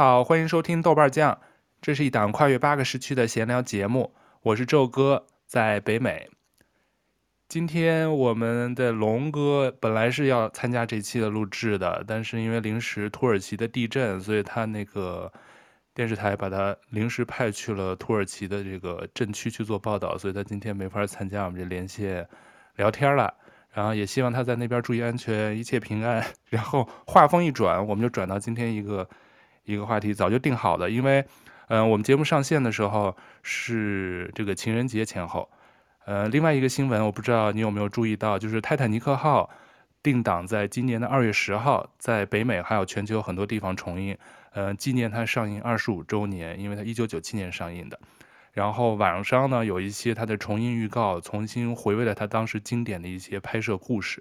[0.00, 1.38] 好，欢迎收听豆瓣酱，
[1.82, 4.14] 这是一档跨越八个时区的闲聊节目。
[4.40, 6.30] 我是宙哥，在北美。
[7.48, 15.30] 今天我们的龙哥本来是要参加这期的录制的，但是因为临时土耳其的地震，所以他那个
[15.92, 22.26] 电视台把他临时派去了土耳其的这个震区去做报道，所以他今天没法参加我们这连线
[22.76, 23.34] 聊天了。
[23.68, 26.24] 然后也希望他在那边注意安全，一切平安。
[26.48, 29.06] 然后话锋一转，我们就转到今天一个
[29.64, 31.24] 一个话题，早就定好的，因为
[31.68, 35.48] 嗯、我们节目上线的时候是这个情人节前后。
[36.04, 39.48] 呃，另外一个新闻，我不知道你有没有注意到，就是《泰坦尼克号》
[40.02, 44.18] 定档在今年的二月十号，在北美还有全球很多地方重映，
[44.52, 48.00] 呃，纪念它上映二十五周年，因为它一九九七年上映的。
[48.52, 54.20] 然后网上呢，有一些它的重映预告，重新回味了它当时经典的一些拍摄故事。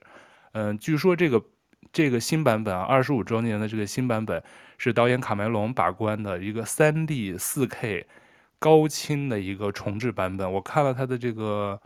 [0.52, 1.44] 嗯、据说这个
[1.92, 4.44] 这个新版本啊，二十五周年的这个新版本
[4.80, 8.08] 是导演卡梅隆把关的一个三 D 四 K。
[8.62, 11.80] 高清的一个重制版本，我看了他的这个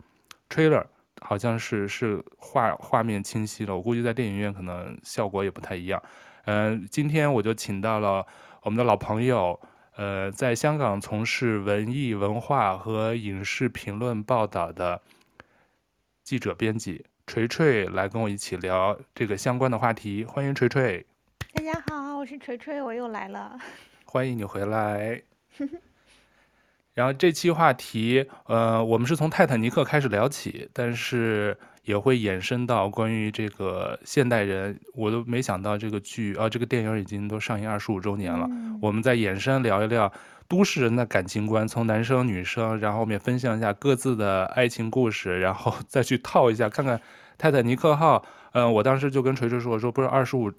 [0.50, 0.84] trailer，
[1.20, 3.76] 好像是是画画面清晰了。
[3.76, 6.02] 我估计在电影院可能效果也不太一样。
[6.46, 8.26] 嗯、今天我就请到了
[8.62, 9.60] 我们的老朋友，
[9.94, 15.00] 呃，在香港从事文艺文化和影视评论报道的
[16.24, 20.24] 记者编辑锤锤来跟我一起聊这个相关的话题。
[20.24, 21.06] 欢迎锤锤。
[21.54, 23.56] 大家好，我是锤锤，我又来了。
[24.04, 25.22] 欢迎你回来。
[26.94, 38.48] 然后这期话题，呃，我们是从泰坦尼克开始聊起，但是也会延伸到关于这个现代人，我都没想到这个剧啊，这个电影已经都上映二十五周年了。
[38.50, 40.12] 嗯、我们再延伸聊一聊
[40.48, 47.00] 都市人的感情观，从男生女生，然后我们也分享一下各自的爱情故事，然后 再去套一下，看看
[47.38, 48.26] 泰坦尼克号。
[48.56, 50.52] 嗯、呃，我当时就跟锤锤说，我说不是二十五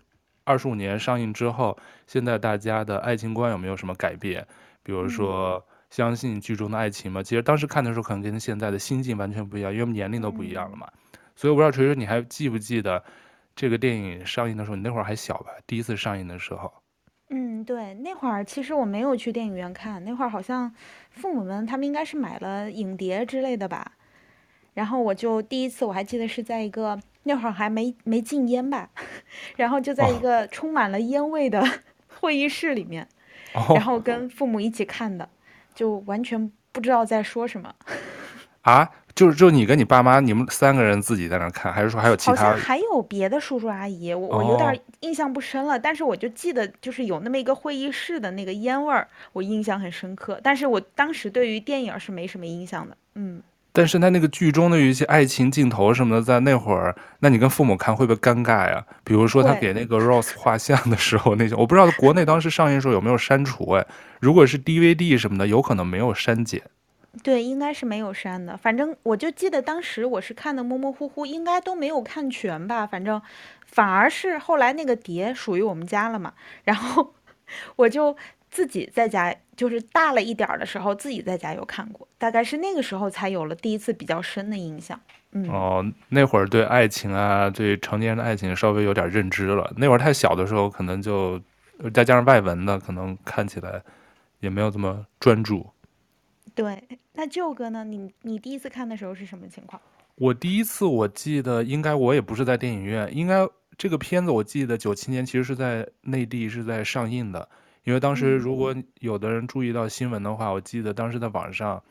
[0.45, 4.47] 二十五年上映之后，现在大家的爱情观有没有什么改变？
[4.81, 5.63] 比如说。
[5.67, 7.23] 嗯相信剧中的爱情吗？
[7.23, 10.85] 其实当时看的时候，可能跟现在的心境完全不一样，因为年龄都不一样了嘛。
[10.91, 13.01] 嗯、所以我不知道锤锤，你还记不记得
[13.56, 14.75] 这个电影上映的时候？
[14.75, 15.51] 你那会儿还小吧？
[15.66, 16.73] 第一次上映的时候。
[17.29, 20.69] 嗯，对，那会儿其实我没有去电影院看，那会儿好像
[21.12, 23.94] 父母们他们应该是买了影碟之类的吧。
[24.73, 28.90] 然后我就第一次我还记得是在一个那会儿还没没禁烟吧，
[29.58, 31.63] 然后就在一个充满了烟味的
[32.19, 33.08] 会议室里面，
[33.53, 35.30] 哦、然后跟父母一起看的。
[35.75, 37.75] 就完全不知道在说什么，
[38.63, 42.36] 啊，就是就你跟你爸妈，你们三个人自己在那看，还是说还有其他？
[42.38, 45.75] 好像还有别的叔叔阿姨，我我有点印象不深了。
[45.75, 50.40] 哦、但是我就记得，就是有那么一个会议室的那个烟味儿，我印象很深刻。
[50.42, 53.44] 但是我当时对于电影是没什么印象的，嗯。
[53.75, 58.84] 但是他那个剧中的有一些爱情镜头什么的，在那会儿，那你跟父母看会不会尴尬呀？
[59.03, 63.86] 比如说他给那个 Rose 画像的时候，那些我不知道国内当时上映的时候有没有删除哎。
[64.22, 66.62] 如果是 DVD 什么的，有可能没有删减。
[67.22, 68.56] 对，应该是没有删的。
[68.58, 72.88] 反正我就记得当时我是看的模模糊糊，应该都没有看全吧。
[72.88, 73.22] 反正
[73.66, 77.13] 反而是后来那个碟属于我们家了嘛，然后
[77.75, 78.16] 我就。
[78.55, 84.97] 自己在家就是大了一点儿的时候，自己在家有看过，大概是那个时候才有了第一次比较深的印象。
[85.33, 89.73] 嗯，哦，那会儿对爱情啊，对成年人的爱情稍微有点认知了。
[89.75, 91.38] 那会儿太小的时候，可能就
[91.94, 93.83] 再加上外文的，可能看起来
[94.39, 95.69] 也没有这么专注。
[96.53, 97.83] 对，那舅哥呢？
[97.83, 99.81] 你你第一次看的时候是什么情况？
[100.15, 103.45] 我第一次我记得应该我也不是在电影院，应该
[103.77, 107.49] 这个片子我记得九七年其实是在内地是在上映的。
[107.85, 111.81] 因为当时如果有的人注意到新闻的话，我记得当时在网上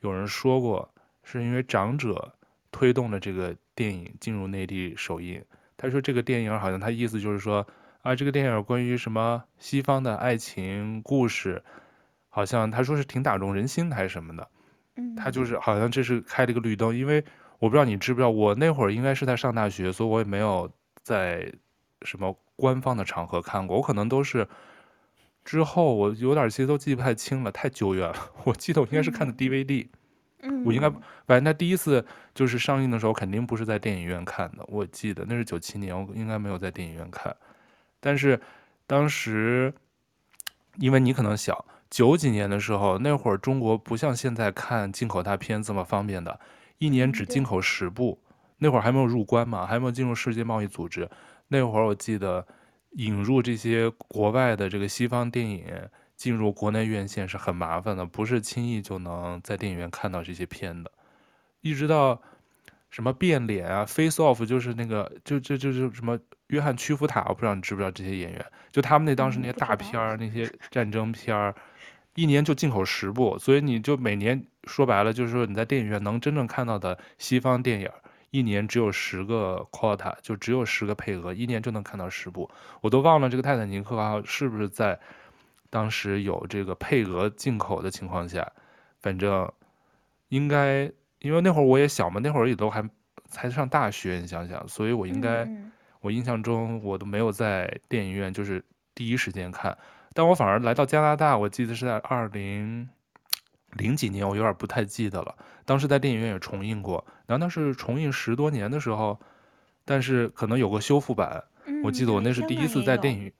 [0.00, 0.90] 有人说过，
[1.22, 2.34] 是因为长者
[2.72, 5.44] 推动了这个电影进入内地首映。
[5.76, 7.66] 他说这个电影好像他意思就是说
[8.00, 11.62] 啊，这个电影关于什么西方的爱情故事，
[12.30, 14.48] 好像他说是挺打动人心还是什么的。
[15.18, 17.22] 他就是好像这是开了一个绿灯，因为
[17.58, 20.70] 我不知道你知不知道，我那会儿应该是在上大学，所以我也没有
[21.02, 21.52] 在
[22.00, 24.48] 什么官方的场合看过，我可能都是。
[25.46, 28.16] 之后我有点其实都记不太清了，太久远了。
[28.42, 29.86] 我记得我应该是看的 DVD，
[30.40, 32.04] 嗯，我应该反正他第一次
[32.34, 34.64] 就是上映的时候肯定不是在电影院看的。
[34.66, 37.34] 我记得那是九七年，我应该没有在电影院看。
[38.00, 38.40] 但是
[38.88, 39.72] 当时
[40.78, 46.40] 因为你可能小，九几年的时候那会儿中国不像现在看进口大片这么方便的，
[46.78, 48.20] 一年只进口十部。
[48.58, 51.08] 那会儿还没有入关嘛，还没有进入世界贸易组织。
[51.46, 52.44] 那会儿我记得。
[52.96, 55.66] 引入这些国外的这个西方电影
[56.16, 60.90] 进入国内院线是很麻烦的，不是轻易就能在电影院看到这些片的。
[61.60, 62.20] 一直到
[62.88, 71.54] 什么变脸啊，Face Off 就是那个就就就就什么约翰屈服塔，我不知道你知不知道这些演员，就他们那当时那些大片儿，那些 战争片儿，
[72.14, 77.90] 一年就进口十部，所以你就每年说白了就是说你在电影院能真正看到的西方电影，
[78.30, 82.50] 一年只有十个 quota，就只有十个配额，一年就能看到十部，
[82.80, 84.98] 我都忘了这个泰坦尼克号是不是在
[85.70, 88.52] 当时有这个配额进口的情况下，
[89.00, 89.52] 反正
[90.28, 90.92] 应该。
[91.20, 92.88] 因为那会儿我也小嘛，那会儿也都还
[93.24, 95.72] 才上大学，你想想，所以我应该，嗯、
[96.02, 98.62] 我印象中我都没有在电影院就是
[98.94, 99.76] 第一时间看，
[100.12, 102.88] 但我反而来到加拿大，我记得是在二零
[103.72, 105.34] 零几年，我有点不太记得了，
[105.66, 109.20] 当时在电影院也重映过，难道是重映十多年的时候，
[109.84, 113.30] 但是可能有个修复版，嗯、我记得我那是第一次在电影。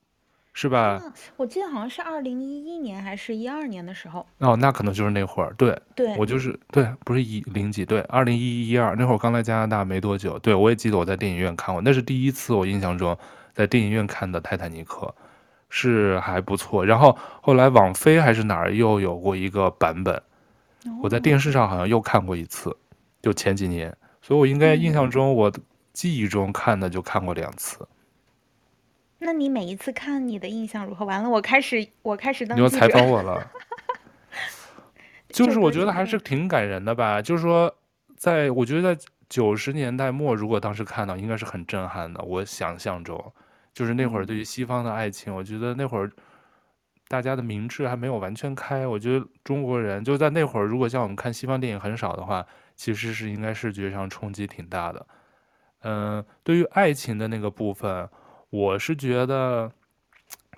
[0.58, 0.98] 是吧？
[1.36, 4.26] 我记得好像是二零一一年还是一二年的时候。
[4.38, 5.52] 哦，那可能就是那会儿。
[5.58, 10.38] 对，对，我就是对，不是一零几，对，二零一一一二那会儿刚来加拿大没多久。
[10.38, 13.14] 对，我也记得我在电影院看过，那是第一次我印象中
[13.52, 15.06] 在电影院看的《泰坦尼克》，
[15.68, 16.86] 是还不错。
[16.86, 20.22] 然后后来网飞还是哪儿又有过一个版本，
[21.02, 22.76] 我在电视上好像又看过一次，
[23.22, 23.96] 就前几年。
[24.22, 25.52] 所以我应该印象中我
[25.92, 27.86] 记忆中看的就看过两次。
[29.18, 31.04] 那你每一次看你的印象如何？
[31.04, 33.50] 完了，我开始我开始当你要采访 我了，
[35.28, 37.22] 就是我觉得还是挺感人的吧。
[37.22, 37.74] 就是说，
[38.16, 42.22] 在我觉得在九十年代末，如果当时看到，应该是很震撼的。
[42.24, 43.32] 我想象中，
[43.72, 46.10] 就是那会儿对于西方的爱情，我觉得那会儿
[47.08, 48.86] 大家的明智还没有完全开。
[48.86, 55.06] 我觉得中国人就在那会儿，如果像我们看西方电影很少的话，其实是应该视觉上冲击挺大的。
[55.82, 58.08] 嗯，对于爱情的那个部分。
[58.48, 59.70] 我是觉得，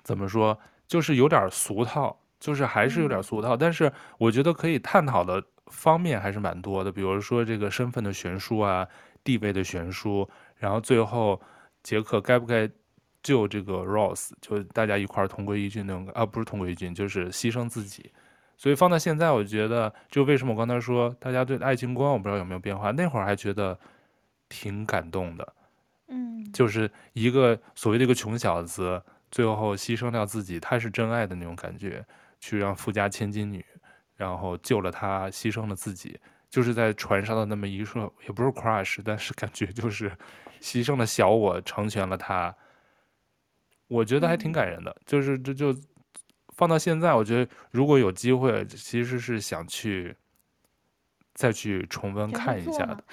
[0.03, 0.57] 怎么说，
[0.87, 3.57] 就是有点俗套，就是还是有点俗套。
[3.57, 8.87] 但是我觉得可以探讨的方面还是蛮多的，比如说这个身份的悬殊啊，
[9.23, 11.41] 地位的悬殊，然后最后
[11.81, 12.69] 杰克该不该
[13.21, 18.11] 救这个 Rose，就大家一块儿同归于尽那种，啊，不是同归于尽，就是牺牲自己。
[18.57, 23.77] 所以放到现在，我觉得就为什么我刚才说大家对爱情观，我不知道有没有变化，那会儿还觉得
[24.49, 25.53] 挺感动的。
[26.09, 29.01] 嗯，就是一个所谓的一个穷小子，
[29.31, 32.05] 最后牺牲掉自己，他是真爱的那种感觉，
[32.39, 33.63] 去让富家千金女，
[34.15, 36.19] 然后救了他，牺牲了自己，
[36.49, 40.11] 就是在船上的那么一瞬，也不是 crush，但是感觉就是
[40.59, 42.53] 牺牲了小我，成全了他。
[43.89, 45.75] 我觉得还挺感人的，就是这就
[46.55, 50.15] 放到现在，我觉得如果有机会，其实是想去
[51.33, 53.03] 再去重温看一下的。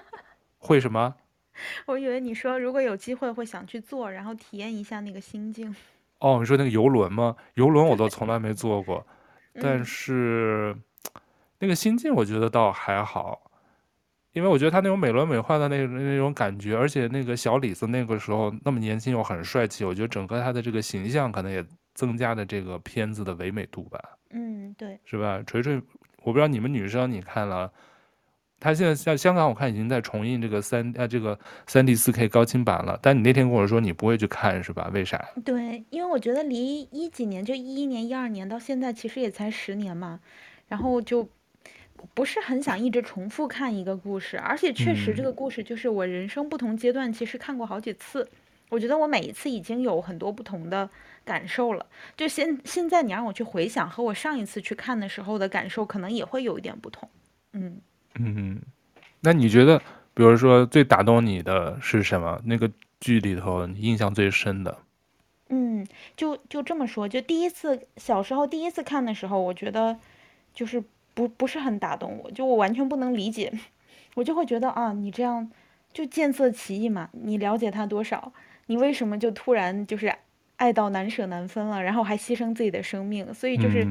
[0.56, 1.14] 会什么？
[1.86, 5.74] 我以为你说如果有机会会想去做，然后体验一下那个心境。
[6.20, 7.36] 哦，你说那个游轮吗？
[7.54, 9.06] 游轮我都从来没 坐过，
[9.54, 11.20] 但是、嗯、
[11.58, 13.49] 那个心境我觉得倒还好，
[14.32, 23.98] 因为我觉得他那种美轮美奂的那那种感觉，而且那个小李子那个时候那么年轻又很帅气，我觉得整个他的这个形象可能也增加了这个片子的唯美度吧。
[24.30, 25.42] 嗯，对，是吧？
[25.46, 25.76] 锤锤，
[26.22, 27.72] 我不知道你们女生你看了。
[28.62, 31.36] 他现在在香港，我看已经在重映这个三啊这个
[31.66, 32.98] 三 D 四 K 高清版了。
[33.00, 34.90] 但你那天跟我说你不会去看是吧？
[34.92, 35.18] 为啥？
[35.46, 40.20] 对，因为我觉得离一几年就一一年、一二年到现在，其实也才十年嘛，
[40.68, 41.26] 然后就
[42.14, 44.38] 不是很想一直重复看一个故事。
[44.38, 48.28] 而且确实这个故事就是我人生不同阶段其实看过好几次，
[48.68, 50.88] 我觉得我每一次已经有很多不同的
[51.24, 51.86] 感受了。
[52.16, 57.08] 就现现在你让我去回想和我上一次去看的时候的感受，可能也会有一点不同。
[57.52, 57.80] 嗯。
[58.18, 58.60] 嗯，
[59.20, 59.78] 那你觉得，
[60.14, 62.40] 比如说最打动你的是什么？
[62.44, 64.78] 那个剧里头你印象最深的？
[65.48, 69.96] 嗯，就就这么说，就第一次小时候第一次看的时候，我觉得
[70.52, 70.82] 就是
[71.20, 73.52] 不不是很打动我，就我完全不能理解，
[74.16, 75.50] 我就会觉得啊，你这样
[75.92, 78.32] 就见色起意嘛，你了解他多少？
[78.66, 80.14] 你为什么就突然就是
[80.56, 83.34] 爱到难舍难分了，然后还牺牲自己的生命？
[83.34, 83.86] 所以就是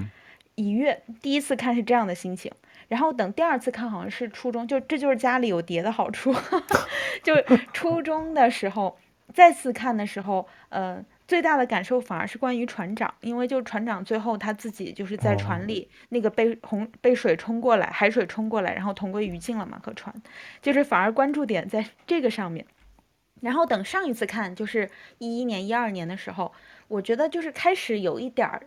[0.56, 2.52] 以悦，嗯、第一次看是这样的心情。
[2.88, 6.34] 然后等第二次看，好像是初中，就这就是家里有碟的好处，
[7.22, 7.36] 就
[7.72, 8.98] 初中的时候
[9.32, 20.12] 再次看的时候，呃，最大的感受反而是关于船长，因为就船长最后他自己就是在船里那个被洪被水冲过来，海水冲过来，然后同归于尽了嘛，和船，
[20.60, 22.66] 就是反而关注点在这个上面。
[23.42, 26.52] 然后等上一次看，就是一一年、一二年的时候，
[26.88, 28.64] 我觉得就是开始有一点儿。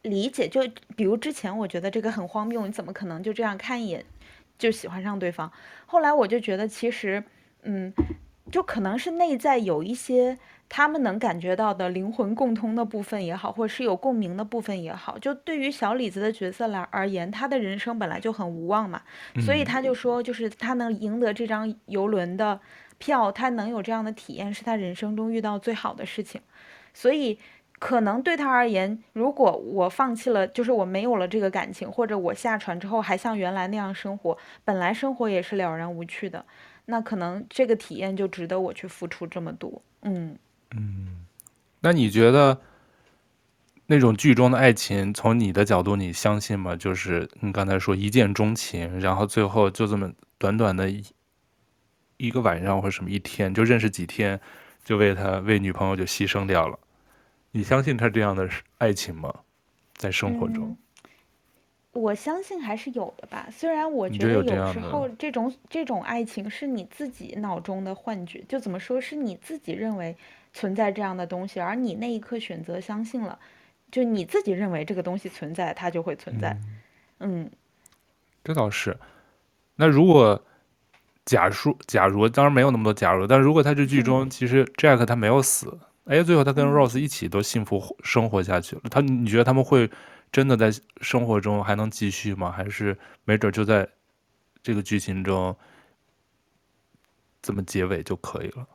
[0.00, 0.60] 理解，就
[0.96, 4.04] 比如之前我觉得这个很荒谬，你怎么可能就这样看一眼
[4.56, 5.52] 就喜欢上对方？
[5.84, 7.24] 后来我就觉得其实，
[7.62, 7.92] 嗯，
[8.52, 15.18] 就可能是内在有一些他们能感觉到的灵魂共通的部分也好，或者是有共鸣的部分也好。
[15.18, 19.02] 就对于小李子的角色来而言，他的人生本来就很无望嘛，
[19.40, 22.60] 所以他就说，就是他能赢得这张游轮的
[22.98, 26.40] 票，他能有这样的体验，是他人生中遇到最好的事情。
[26.94, 27.38] 所以。
[27.78, 36.42] 可能对他而言，如果我放弃了，就是我没有了这个感情，或者我下船之后还像原来那样生活，本来生活也是了然无趣的，
[36.86, 39.82] 那可能这个体验就值得我去付出这么多。
[40.00, 40.38] 嗯
[40.72, 41.24] 嗯，
[41.80, 42.60] 那你觉得
[43.86, 46.74] 那种剧中的爱情，从你的角度，你相信吗？
[46.74, 51.04] 就是你刚才说一见钟情，然后最后就这么短短的一
[52.16, 54.40] 一个晚上或者什么一天，就认识几天，
[54.84, 56.78] 就为他为女朋友就牺牲掉了。
[57.52, 59.32] 你相信他这样的爱情吗？
[59.94, 61.10] 在生活中，嗯，
[61.92, 63.48] 我相信还是有的吧。
[63.50, 70.14] 虽然我觉得有时候这种这，这种爱情是你自己脑中的幻觉，就怎么说是你自己认为
[70.56, 73.38] 存在这样的东西，而你那一刻选择相信了，
[73.90, 76.58] 就你自己认为这个东西存在，它就会存在。
[77.18, 77.50] 嗯，嗯，
[78.42, 78.96] 这倒是。
[79.74, 80.42] 那如果
[81.26, 85.78] 假说，假如当然没有那么多假如，但如果他这剧中其实 Jack 他没有死。
[86.06, 88.82] 哎，最后他跟 Rose 一起都幸福生活下去了。
[88.90, 89.90] 他，你觉得他们会
[90.32, 90.70] 真的在
[91.02, 92.50] 生活中还能继续吗？
[92.50, 93.86] 还是没准就在
[94.62, 95.54] 这个剧情中
[97.42, 98.66] 这么结尾就可以了？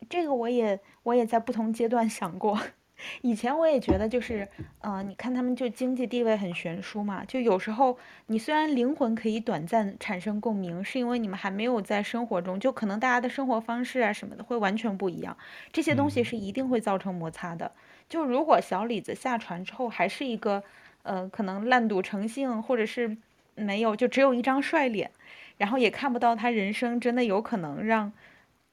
[0.00, 2.58] 嗯，这个我也我也在不同阶段想过。
[3.20, 4.48] 以前我也觉得就是，
[4.80, 7.98] 嗯、呃，你看他们就经济地位很悬殊嘛，就有时候
[8.28, 15.36] 你虽然灵魂可以短暂产生共鸣，是因为你们还没有在生活中，就可能大家的生活方式啊什么的会完全不一样，
[15.70, 17.70] 这些东西是一定会造成摩擦的。
[18.08, 20.64] 就如果小李子下船之后还是一个，
[21.02, 23.14] 呃，可能烂赌成性，或者是
[23.56, 25.10] 没有，就只有一张帅脸，
[25.58, 28.10] 然后也看不到他人生真的有可能让。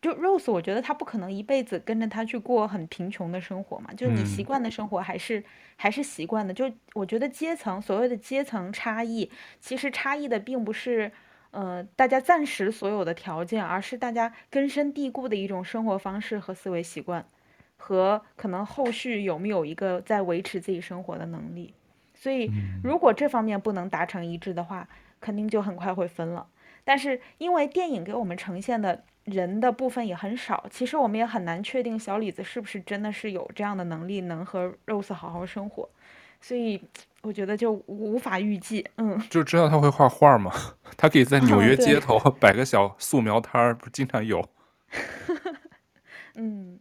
[0.03, 3.93] 就 Rose，我觉得他不可能一辈子跟着他去过很贫穷的生活嘛。
[3.95, 5.43] 就你习惯的生活还是、嗯、
[5.77, 6.53] 还是习惯的。
[6.53, 9.31] 就我觉得阶层，所谓的阶层差异，
[9.61, 11.09] 其实差异的并不是，
[11.51, 17.25] 呃，大家暂时所有的条件，而是大家根深蒂固的一种生活方式和思维习惯，
[17.77, 21.73] 和可能后续有没有一个在维持自己生活的能力。
[22.13, 22.51] 所以，
[22.83, 24.89] 如果这方面不能达成一致的话，
[25.21, 26.47] 肯定就很快会分了。
[26.83, 29.05] 但是因为电影给我们呈现的。
[29.25, 35.89] 人的部分也很少，其实我们也很难确定小李子是不是真的是有这样的能力，能和 Rose 好好生活，
[36.41, 36.81] 所以
[37.23, 38.85] 我觉得就无法预计。
[38.97, 40.51] 嗯，就知道他会画画吗？
[40.97, 44.45] 他可以在纽约街头摆个小素描摊儿，不经常有。
[46.35, 46.79] 嗯，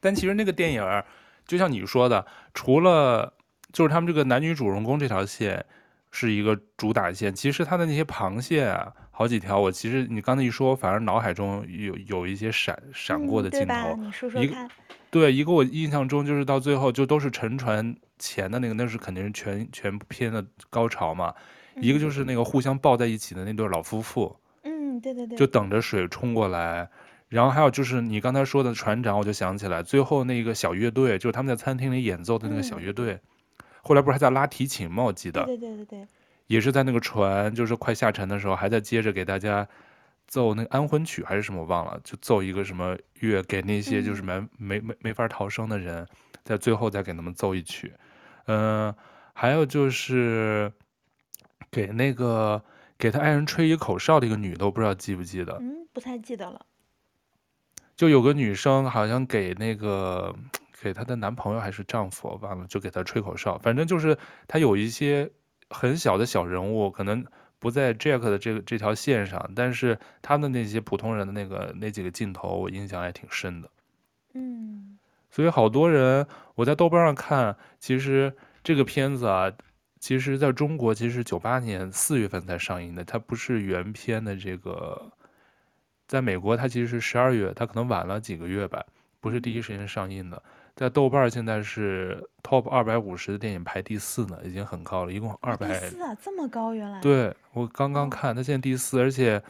[0.00, 1.04] 但其实那个电影，
[1.46, 3.34] 就像你说的，除了
[3.72, 5.64] 就是他们这个男女主人公这条线
[6.10, 8.92] 是一个主打线，其实他的那些旁线啊。
[9.22, 13.74] 好几条，我其实你刚才一说，反而脑海中有有一些闪闪过的镜头。
[13.96, 14.42] 嗯、你说说看。
[14.42, 14.68] 一个
[15.12, 21.32] 对一个我印象中就是到最后就都是沉船前的那个，那是肯定是全全部片的高潮嘛。
[21.76, 24.34] 嗯、一个就是那个互相抱在一起的那对老夫妇。
[24.64, 25.38] 嗯，对对对。
[25.38, 26.88] 就等着水冲过来，
[27.28, 35.04] 然后还有就是你刚才说的船长，我就想起来最后那个小乐队，就是他们在餐厅里演奏的那个小乐队，嗯、后来不是还在拉提琴吗？
[35.04, 35.44] 我记得。
[35.44, 36.08] 对对对对对。
[36.46, 39.66] 也是在那个船，就是快下沉的时候，还在接着给大家
[40.26, 46.06] 奏那个安魂曲还是什么，我忘了，就奏一个什么乐给那些就是没、嗯、没没没法逃生的人，
[46.44, 47.92] 在最后再给他们奏一曲。
[48.46, 48.96] 嗯、呃，
[49.32, 50.72] 还有就是
[51.70, 52.62] 给那个
[52.98, 55.56] 给他爱人吹一口哨的一个女的，我不知道记不记得？
[55.60, 56.66] 嗯，不太记得了。
[57.96, 60.34] 就有个女生好像给那个
[60.80, 65.30] 给她的男朋友还是丈夫，我忘了，就给她吹口哨，反正就是她有一些。
[65.72, 67.24] 很小的小人物，可能
[67.58, 73.70] 不在 Jack 的这个这条线上，但是他的那些普通人的那个那几个镜头，我印象还挺深的。
[74.34, 74.98] 嗯，
[75.30, 79.52] 所以好多人我在豆瓣上看，其实这个片子啊，
[79.98, 85.12] 其实在中国其实九八年四月份才上映的，它不是原片的这个，
[86.06, 88.84] 在美国它其实是十二月，它可能晚了几个月吧，
[89.20, 90.42] 不是第一时间上映的。
[90.82, 95.68] 在豆瓣现在是 Top 二百五十的电影排第四呢，已经很高了，一共二百。
[95.68, 97.00] 第四啊，这么高原来。
[97.00, 99.40] 对，我刚刚看，它现在第四，而且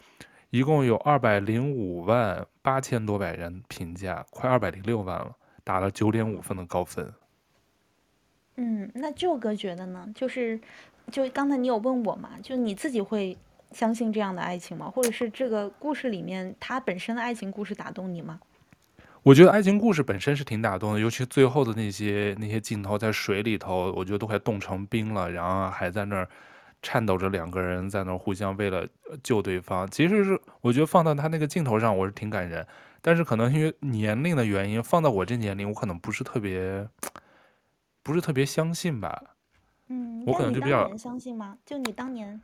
[0.51, 7.11] 一共有二百零五万八千多百人评价，快二百零六万了，打了九点五分的高分。
[8.57, 10.07] 嗯，那舅哥觉得呢？
[10.13, 10.61] 就是，
[11.09, 12.29] 就刚才你有问我嘛？
[12.43, 13.35] 就你自己会
[13.71, 14.87] 相信这样的爱情吗？
[14.87, 18.39] 或者是这个故事里面他本身的爱情故事打动你吗？
[19.23, 26.27] 我觉得爱情故事本身是挺打动的，尤其最后的那些那些镜头在水里头，我觉得都快冻成冰了，然后还在那儿
[26.81, 28.85] 颤抖着两个人在那儿互相为了
[29.23, 29.89] 救对方。
[29.89, 32.67] 其实是我觉得放到他那个镜头上，我是挺感人。
[33.01, 36.85] 但是可能因为年龄的原因，放到我这年龄，我可能不是特别，
[38.01, 39.21] 不是特别相信吧。
[39.87, 41.57] 嗯，我可能就比较相信吗？
[41.65, 42.41] 就你当年，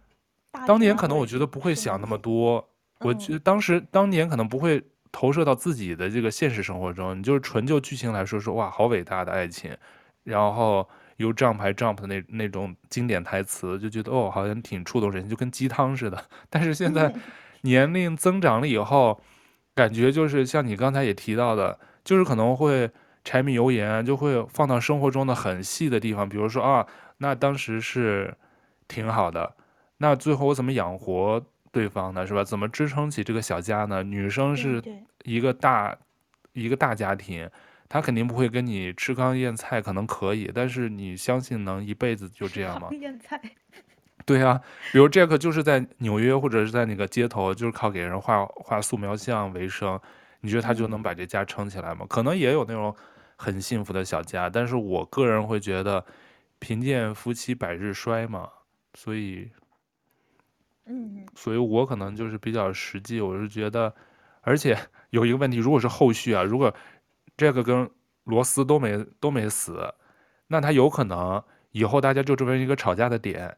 [0.65, 2.69] 当年可能我觉得不会想那么多。
[2.99, 4.81] 我觉得当时当年可能不会
[5.11, 7.17] 投射到自己的这个现实生活中。
[7.17, 9.75] 你就是纯就剧情来说，说哇，好伟大的爱情，
[10.23, 10.87] 然后。
[11.19, 16.23] 由 jump 还 jump 的那那种经典台词，就觉得哦，好像挺触动人心，就跟鸡汤似的。
[16.49, 17.13] 但是现在
[17.63, 19.19] 年龄增长了以后，
[19.75, 22.89] 感觉就是像你刚才也提到的，就是可能会
[23.25, 26.87] 柴米油盐就会放到生活中的很细的地方，比如说啊，
[27.17, 28.33] 那当时是
[28.87, 29.55] 挺好的，
[29.97, 32.25] 那最后我怎么养活对方的？
[32.25, 32.43] 是吧？
[32.43, 34.03] 怎么支撑起这个小家呢？
[34.03, 34.81] 女生是
[35.23, 35.97] 一个大
[36.53, 37.49] 一个大家庭。
[37.87, 42.89] 她肯定不会跟你吃糠咽菜，可能可以，但是你相信能一辈子就这样吗？
[42.91, 43.41] 咽菜。
[44.25, 44.61] 对啊，
[44.91, 49.99] 比如 Jack 就是在纽约或者是在那个街头，就是靠给人画画素描像为生，
[50.41, 52.05] 你觉得他就能把这家撑起来吗？
[52.07, 52.95] 可能也有那种
[53.37, 56.05] 很幸福的小家，但是我个人会觉得
[56.59, 58.47] 贫贱夫妻百日衰嘛，
[58.93, 59.49] 所以，
[60.89, 63.93] 嗯，所以我可能就是比较实际，我是觉得，
[64.41, 64.77] 而且
[65.11, 66.73] 有一个问题，如果是后续啊，如果。
[67.37, 67.89] 这个跟
[68.25, 69.93] 罗斯都没都没死，
[70.47, 71.41] 那他有可能
[71.71, 73.55] 以后大家就成为一个吵架的点。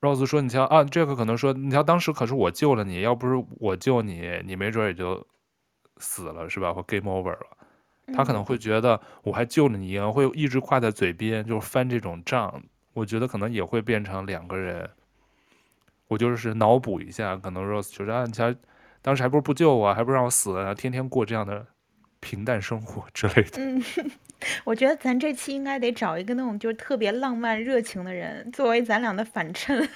[0.00, 5.26] Rose 说：“你瞧啊，这个可能说，你瞧当时可是我救了你，要不是我救你，你没准也就
[5.96, 6.72] 死了，是吧？
[6.72, 7.58] 或 game over 了。
[8.14, 12.62] 他可能会觉得我还救了你，会一直挂在嘴边，就是翻这种账。
[12.92, 14.88] 我觉得可能也会变成两个人。
[16.12, 18.54] 我就是脑补一下，可能 Rose 觉得啊，你瞧
[19.00, 21.66] 当时还不如不救我，还不如让我死了，天天过这样的。”
[22.24, 23.50] 平淡生活之类的。
[23.56, 23.82] 嗯，
[24.62, 29.88] 我觉得咱这期应该得找一个那种就是特别浪漫热情的人作为咱俩的反衬。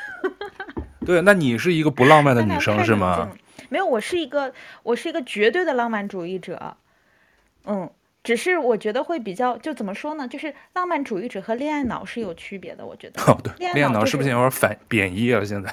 [1.06, 3.30] 对，那你是一个不浪漫的女生是吗？
[3.68, 6.76] 没有，我是一个我是一个绝对的浪漫主义者。
[7.64, 7.88] 嗯，
[8.24, 10.26] 只是我觉得会比较就怎么说呢？
[10.26, 12.84] 就是浪漫主义者和恋爱脑是有区别的。
[12.84, 13.22] 我觉得。
[13.22, 15.44] 哦，对，恋爱脑、是、是不是有点反贬义了？
[15.44, 15.72] 现在。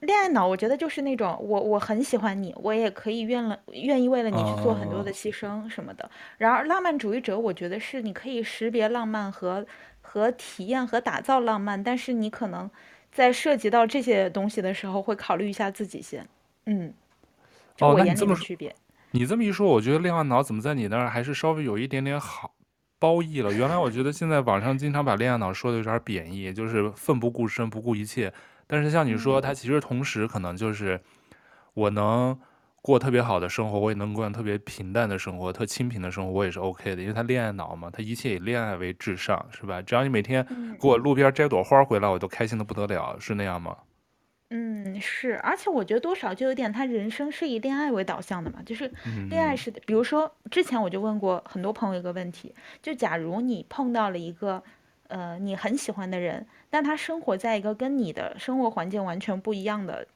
[0.00, 6.04] 恋爱脑，我觉得就是那种我我很喜欢你，我也可以愿了愿意为了你去做很多的牺牲什么的。
[6.04, 6.12] Oh.
[6.38, 9.66] 然而浪漫主义者，我觉得是你可以识别浪漫和
[10.00, 12.70] 和体验和打造浪漫，但是你可能
[13.12, 16.26] 在涉及到这些东西的时候，会考虑一下自己先。
[16.64, 16.94] 嗯，
[17.76, 18.68] 就我眼里的区别。
[18.70, 18.78] Oh,
[19.10, 22.54] 你这么一说，我觉得恋爱脑怎么在你那儿还是稍微有一点点好
[22.98, 23.52] 褒义了。
[23.52, 28.32] 原来我觉得现在网上经常把恋爱脑说的有点贬义，就是奋不顾身、不顾一切。
[28.70, 31.00] 但是像你说，他其实同时可能就是，
[31.74, 32.38] 我能
[32.80, 39.82] 过特别好的生活，我也能过特别平淡的生活，特清贫的生活，我也是 OK 的，因为他恋爱脑嘛，他一切以恋爱为至上，是吧？
[39.82, 40.46] 只要你每天
[40.80, 43.76] 给我路边摘朵花回来，我都开心的不得了，是那样吗？
[44.50, 48.90] 嗯，是，而且我觉得多少就有点，他人生是以恋爱为导向的嘛，就是
[49.28, 49.80] 恋爱是的。
[49.84, 54.62] 比如说之前我就问过很多朋友一个问题，就假如你碰到了一个。
[55.10, 60.06] 呃，你很喜欢的人，但他生活在一个跟你的生活环境完全不一样的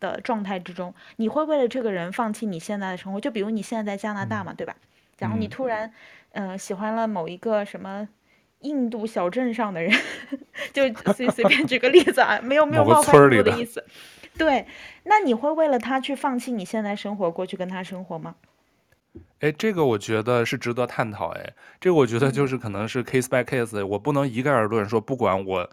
[0.00, 3.20] 的状态之中，你会为了这个人放弃你现在的生活？
[3.20, 4.74] 就比如你现在在加拿大嘛，对吧？
[5.18, 5.92] 然后你突然，
[6.32, 8.08] 呃，喜欢了某一个什么
[8.60, 9.92] 印度小镇上的人，
[10.72, 10.82] 就
[11.12, 13.84] 随随便举个例子啊，没有没有冒犯你的意思。
[14.38, 14.66] 对，
[15.04, 18.34] 那你会为了他去放弃你现在生活，过去跟他生活吗？
[19.40, 21.28] 哎，这个我觉得是值得探讨。
[21.28, 25.68] 哎，这个我觉得就是可能是 case by case，我不能一概而论说，不管我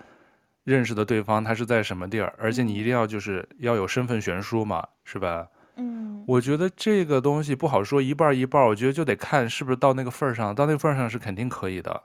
[0.66, 5.48] 认识的对方他是在什么地儿，而且你一定要就是要有身份悬殊嘛，是吧？
[5.78, 12.04] 嗯，我觉得这个东西不好说一半一半，我觉得就得看是不是到那个份上，到那个份上是肯定可以的，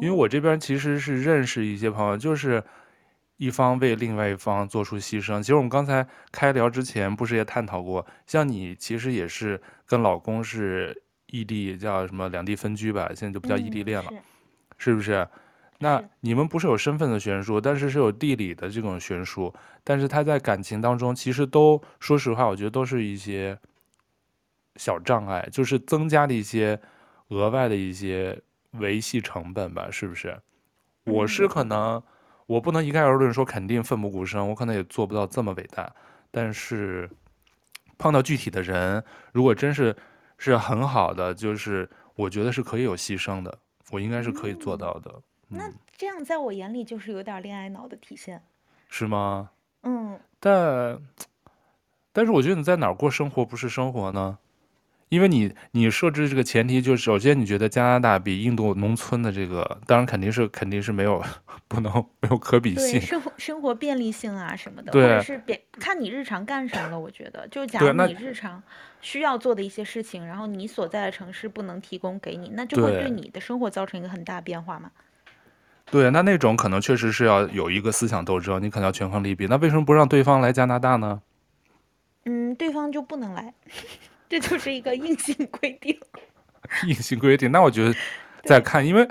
[0.00, 2.62] 因为我这边其实是认识一些朋友，就是。
[3.36, 5.40] 一方为另外一方做出牺牲。
[5.40, 8.06] 其实我们刚才开聊之前，不是也探讨过？
[8.26, 13.08] 像你其实也是跟老公是异地，叫什么两地分居吧？
[13.14, 14.22] 现在就不叫异地恋了，嗯、
[14.78, 15.28] 是，是不是？
[15.80, 19.52] 那你们不是有身份的悬殊，但是是有地理的这种悬殊。
[19.82, 23.58] 但是他在感情当中，其实都说实话，我觉得都是一些
[24.76, 26.80] 小障碍，就是增加了一些
[27.28, 28.40] 额外的一些
[28.72, 29.90] 维系成本吧？
[29.90, 30.38] 是不是？
[31.04, 32.00] 我是可能。
[32.46, 35.90] 我不能一概而论说肯定奋不顾身，我可能也做不到这么伟大。
[36.30, 37.08] 但是
[37.96, 39.02] 碰到具体的人，
[39.32, 39.96] 如果真是
[40.36, 43.58] 是很好的，就是我觉得是可以有牺牲的，
[43.90, 45.10] 我应该是可以做到的。
[45.50, 48.42] 嗯嗯、那这样在我眼里就是有点恋爱脑的体现，
[48.88, 49.50] 是吗？
[49.82, 50.18] 嗯。
[50.40, 50.98] 但
[52.12, 54.38] 但是我觉得你在哪儿过生活不是生活呢？
[55.08, 61.22] 因为你你设置这个前提，就是首先你觉得加拿大比印度农村的这个，当然肯定是肯定是没有
[61.68, 66.98] 不能没有可比性，生活生活便利性啊什么的，对或者是别看你日常干什么了。
[66.98, 68.62] 我觉得，就假如你日常
[69.00, 74.90] 需要做的一些事情，然后你所在的城市不能提供给你，那就会对你的生活造成一个很大变化嘛。
[75.90, 79.46] 对，那那种可能确实是要有一个思想斗争，你可能要权衡利弊。
[79.46, 81.20] 那为什么不让对方来加拿大呢？
[82.24, 83.52] 嗯，对方就不能来。
[84.34, 85.96] 这就是一个硬性规定，
[86.88, 87.52] 硬性规定。
[87.52, 87.94] 那我觉得
[88.42, 89.06] 再看，因为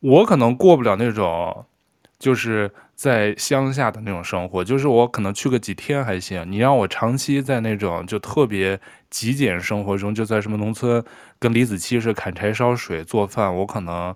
[0.00, 1.64] 我可能过不了那种
[2.18, 6.44] 就是在乡下的那种生活，就是我可能去个几天还行。
[6.50, 11.04] 你让我长期在那种就特别极简生活中，就在什么农村
[11.38, 14.12] 跟李子柒是砍柴烧水做饭，我可能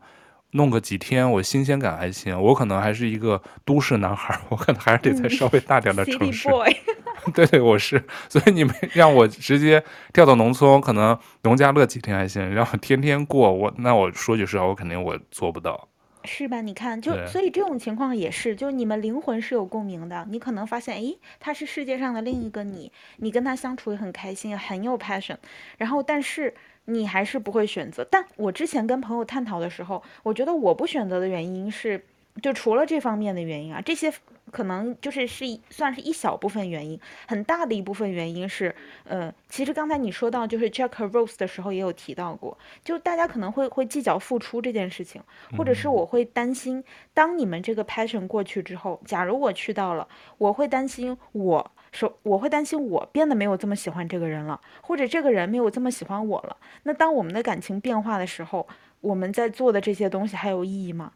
[0.50, 2.36] 弄个几天，我新鲜感还行。
[2.42, 6.48] 我可能还是一个都市男孩，我可能还是得在稍微大点的城市。
[6.48, 6.74] 嗯
[7.34, 15.88] 对对，我是，所以你们让我直接调到农村，可能农家乐几天还行，让我天天过，我那我说句实话，我肯定我做不到，
[16.24, 16.60] 是吧？
[16.60, 25.36] 你看，就所以这种情况也是，就你们灵魂是有共鸣的，你可能发现，诶，他是世界上的另一个你，你跟他相处也很开心，很有 passion，
[25.78, 26.54] 然后但是
[26.86, 28.06] 你还是不会选择。
[28.10, 32.04] 但我之前跟朋友探讨的时候，我觉得我不选择的原因是，
[32.42, 34.12] 就除了这方面的原因啊，这些。
[34.52, 38.72] 可能就是是算是一小部分原因，很大的一部分原因是，
[39.02, 45.20] 呃，其实刚才你说到就是 Jack 和 Rose 的时候也有提到过，就大家可能会会计较付出这件事情，
[45.58, 50.06] 或者是我会担心，当你们这个 passion 过去之后，假如我去到了，
[50.38, 58.66] 我会担心我说我会担心我变得没有这么喜欢这个人了，或者这个人没有这么喜欢我了，那当我们的感情变化的时候，
[59.00, 61.12] 我们在做的这些东西还有意义吗？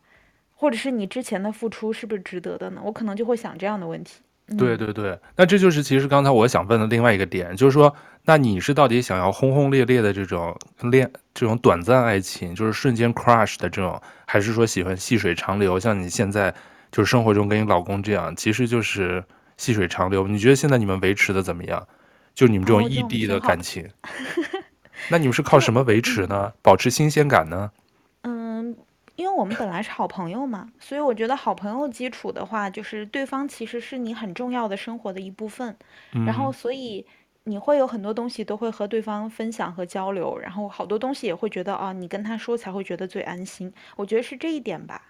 [0.61, 2.83] 或者是你之前的付出是不是值得的呢？
[2.85, 4.21] 我可能就会想这样的问题。
[4.49, 7.97] 嗯、对对对，那这就是其实刚才我想问的另外一个点，就是说，
[8.27, 15.81] 那你是到底想要轰轰烈烈的这种恋，这种短暂爱情，就是瞬间 crush 的这种，还是说喜欢细水长流？
[15.81, 16.55] 像你现在
[16.93, 19.25] 就是生活中跟你老公这样，其实就是
[19.57, 20.29] 细水长流。
[20.29, 21.89] 你觉得现在你们维持的怎么样？
[22.35, 24.11] 就你们这种异地的感情， 哦、
[25.09, 26.53] 那你们是靠什么维持呢？
[26.61, 27.71] 保持新鲜感呢？
[29.21, 35.77] 因为我们本来是好朋友嘛，所以我觉得好朋友基础的话，就是对方其实是你很重要的生活的一部分，
[36.15, 37.05] 嗯、然后所以
[37.45, 43.71] 你会有很多东西都会和对方分享和交流，然后好多东西也会觉得啊，你跟他说才会觉得最安心。
[43.97, 45.03] 我觉得是这一点吧。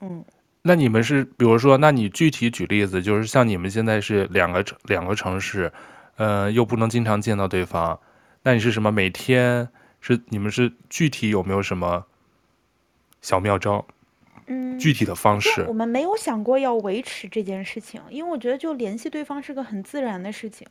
[0.00, 0.22] 嗯，
[0.60, 5.72] 那你们是比如说，那你具体举例子，就是像你们现在是两个两个城市，
[6.16, 7.98] 呃，又不能经常见到对方，
[8.42, 8.92] 那你是什么？
[8.92, 9.70] 每天
[10.02, 12.04] 是你们是具体有没有什么？
[13.20, 13.84] 小妙招，
[14.46, 20.66] 嗯，具体的方式，我们没有想过要维持这件事情，因为我觉得就联系对方是个很自然的事情，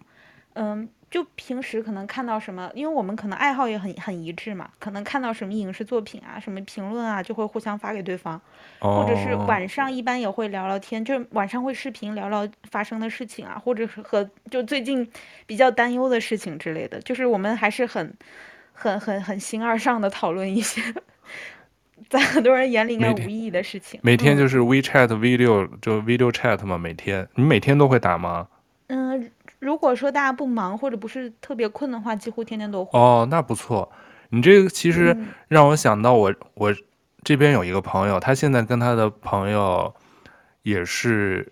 [0.53, 8.41] 嗯，就平时可能看到什么，因为我们可能爱好也很很一致嘛，可能看到什么影视作品啊，什么评论啊，就会互相发给对方，
[8.79, 15.07] 或者是晚上一般也会聊聊天，就是晚上会视频聊聊发生的事情啊，或者是和就最近
[15.45, 18.11] 比较担忧的事情之类的，就是我们还是很
[18.73, 20.81] 很很很形而上的讨论一些。
[22.09, 23.99] 在很多人眼里应该无意义的事情。
[24.01, 26.77] 每天，就是 WeChat video，嗯，就 video chat 嘛。
[26.77, 28.47] 每天，你每天都会打吗？
[28.87, 32.97] 嗯，如果说大家不忙或者不是特别困的话，几乎天天都会。
[32.97, 33.91] 哦，那不错。
[34.29, 35.15] 你这个其实
[35.49, 36.75] 让我想到我，我，嗯，我
[37.23, 39.93] 这边有一个朋友，他现在跟他的朋友
[40.63, 41.51] 也是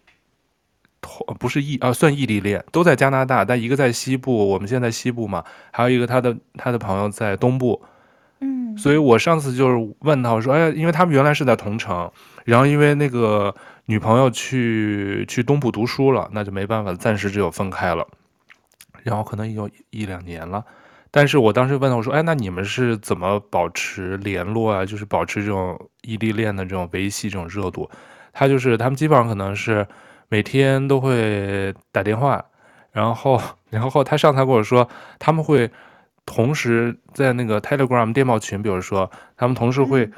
[1.02, 7.84] 同不是异啊，算异地恋，都在加拿大，但一个在西部，我们现在西部嘛，还有一个他的他的朋友在东部。
[8.78, 12.12] 所以我上次就是问他，我说，哎，因为他们原来是在同城，
[12.44, 18.06] 然后因为那个女朋友去去东部读书了，那就没办法，暂时只有分开了，
[19.04, 20.64] 然后可能有一两年了。
[21.10, 24.86] 但是我当时问他，我说，哎，那你们是怎么保持联络啊？
[24.86, 27.90] 就是保持这种异地恋的这种维系这种热度？
[28.34, 29.88] 他就是他们基本上可能是
[30.28, 32.44] 每天都会打电话，
[32.92, 35.72] 然后 然后他上次跟我说他们会。
[36.26, 40.10] 同时在那个 Telegram 电报群，比如说他们同时会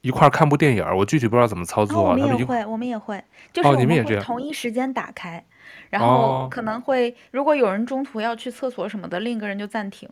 [0.00, 2.00] 一块看部电影，嗯，我具体不知道怎么操作。
[2.00, 5.42] 哦、我们也会，我们也会，就是我们会同一时间打开，哦、
[5.90, 10.08] 然后可能会如果有人中途要去厕所什么的，另一个人就暂停，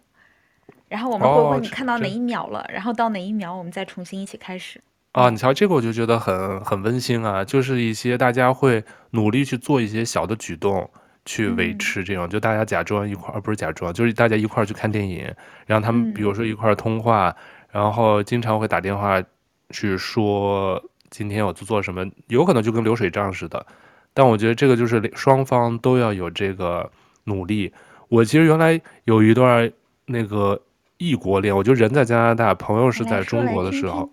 [0.88, 4.81] 然后我们会问你看到哪一秒了，哦，然后到哪一秒我们再重新一起开始。
[5.12, 10.90] 啊，你瞧这个我就觉得很很温馨啊，就是一些大家会努力去做一些小的举动。
[11.24, 15.24] 去维持这种，就大家假装一块不是假装，就是大家一块儿去看电影，
[15.66, 17.34] 然后他们比如说一块儿通话，
[17.70, 19.22] 然后经常会打电话
[19.70, 23.64] 去说今天我做做什么，有可能就跟流水账似的。
[24.12, 26.90] 但我觉得这个就是双方都要有这个
[27.24, 27.72] 努力。
[28.08, 29.72] 我其实原来有一段
[30.06, 30.60] 那个
[30.98, 34.08] 异国恋，我就人在加拿大，朋友是在中国的时候，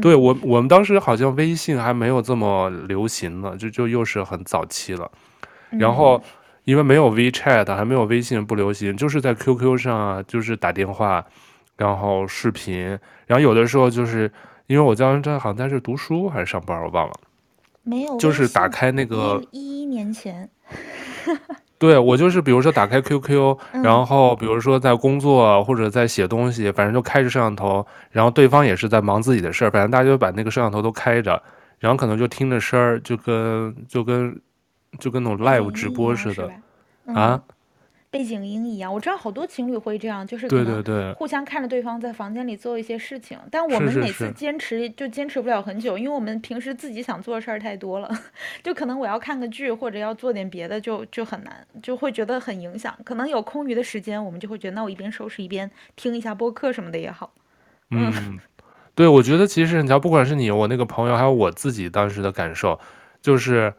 [0.00, 5.10] 对我我们当时好像微信还没有这么流行呢，就就又是很早期了。
[5.70, 6.22] 然后
[6.64, 11.24] 因为没有 WeChat，还没有微信不流行，就是在 QQ 上啊，就是打电话，
[11.76, 14.30] 然后视频，然后有的时候就是
[14.66, 17.14] 因为我当时好像在这读书还是上班，我忘了，
[17.82, 20.48] 没有，就是打开那个一一年前。
[21.78, 31.42] 对，我就是，比如说打开 QQ，然后比如说在工作或者在写东西，反正就开着摄像头，然后对方也是在忙自己的事儿，反正大家就把那个摄像头都开着，
[31.80, 34.40] 然后可能就听着声儿，就跟就跟
[34.98, 36.50] 就跟那种 live 直播似的，
[37.14, 37.42] 啊。
[38.10, 43.38] 背景音一样，我知道好多情侣会这样，就是对对对，互相看着对方在房间里做一些事情。
[43.50, 48.10] 但我们每次坚持就坚持不了很久，因为我们平时自己想做的事儿太多了，
[48.62, 52.94] 就可能我要看个剧或者要做点别的就，就就很难，就会觉得很影响。
[53.02, 57.32] 可能有空余的时间，我们就会觉得，那我一边收拾一边听一下播客什么的也好。
[57.92, 58.38] 嗯，嗯
[58.94, 62.78] 对，我觉得其实你要不管是你我那个朋友，还有我自己当时的感受，
[63.22, 63.72] 就是。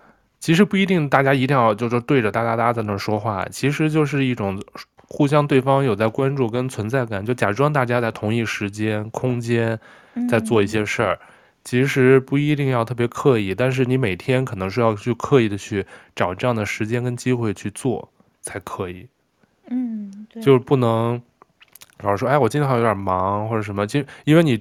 [0.43, 4.62] 其实不一定，大家一定要就是对着哒哒哒在那说话，其实就是一种
[5.08, 9.79] 互相对方有在关注跟存在感，就假装大家在同一时间空间
[10.27, 11.17] 在做一些事儿，
[11.63, 19.08] 其实不一定要特别刻意，但是你每天可能是要去刻意的去找这样的时间跟机会去做才可以。
[19.69, 21.21] 嗯，就是不能
[22.01, 24.60] 老是说，哎，我今天好像有点忙或者什么，就因为你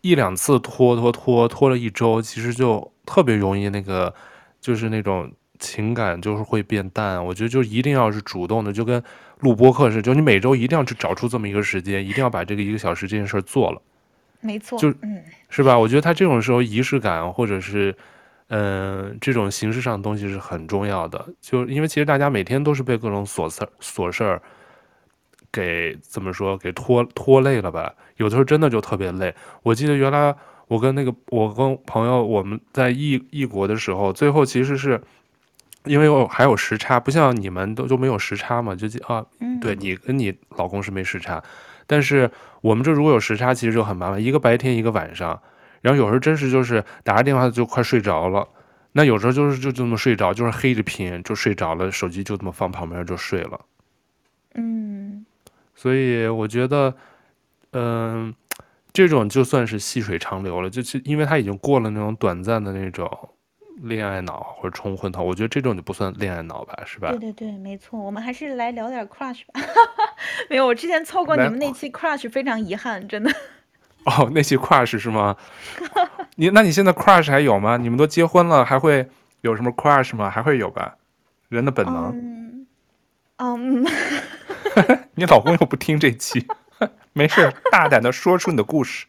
[0.00, 4.14] 一两次拖拖拖拖了一周，其实就特别容易那个。
[4.64, 9.02] 就是那种情感就是会变淡，我觉得就一定要是主动的，就跟
[9.40, 13.82] 录播课似的，就你每周一定要去找出这么一个时间，一定要把这个一个小时这件事做了。
[14.40, 15.78] 没错，就嗯，是吧？
[15.78, 17.94] 我觉得他这种时候仪式感或者是
[18.48, 24.40] 嗯、呃、这种形式上的东西是很重要的，就因为其实大家每天都是被各种琐事琐事儿
[25.52, 27.92] 给怎么说给拖拖累了吧？
[28.16, 29.34] 有的时候真的就特别累。
[29.62, 30.34] 我记得原来。
[30.66, 35.00] 我跟那个，我跟朋友，我们在异异国的时候，最后其实是
[35.84, 39.24] 因为我还有时差，不像你们都就没有时差嘛，就啊，
[39.60, 41.42] 对你跟你老公是没时差，
[41.86, 42.30] 但是
[42.62, 45.38] 我们这如果有时差，其实就很麻烦，一个白天一个晚上，
[45.82, 48.48] 然后有时候真是就是打着电话就快睡着了，
[48.92, 53.60] 那有时候就是就这么睡着，就是黑着屏就睡着了，手机就这么放旁边就睡了，
[54.54, 55.26] 嗯，
[55.74, 56.94] 所以我觉得，
[57.72, 57.82] 嗯、
[58.28, 58.34] 呃。
[58.94, 63.10] 这种就算是细水长流了，就是因为他已经过了那种短暂的那种
[63.82, 67.10] 恋爱脑或者冲昏头，我觉得这种就不算恋爱脑吧，是吧？
[67.10, 69.60] 对对对，没错，我们还是来聊点 crush 吧。
[70.48, 73.30] 没有，我之前错过你们那期 crush，非常遗憾，真的。
[74.06, 75.36] 哦，那期 crush 是吗？
[76.36, 77.76] 你那你现在 crush 还有吗？
[77.76, 79.08] 你们都结婚了，还会
[79.40, 80.30] 有什么 crush 吗？
[80.30, 80.96] 还会有吧？
[81.48, 82.12] 人的本能。
[82.16, 82.66] 嗯。
[83.38, 83.84] 嗯
[85.16, 86.46] 你老公又不听这期。
[87.14, 89.06] 没事，大胆的说出你的故事。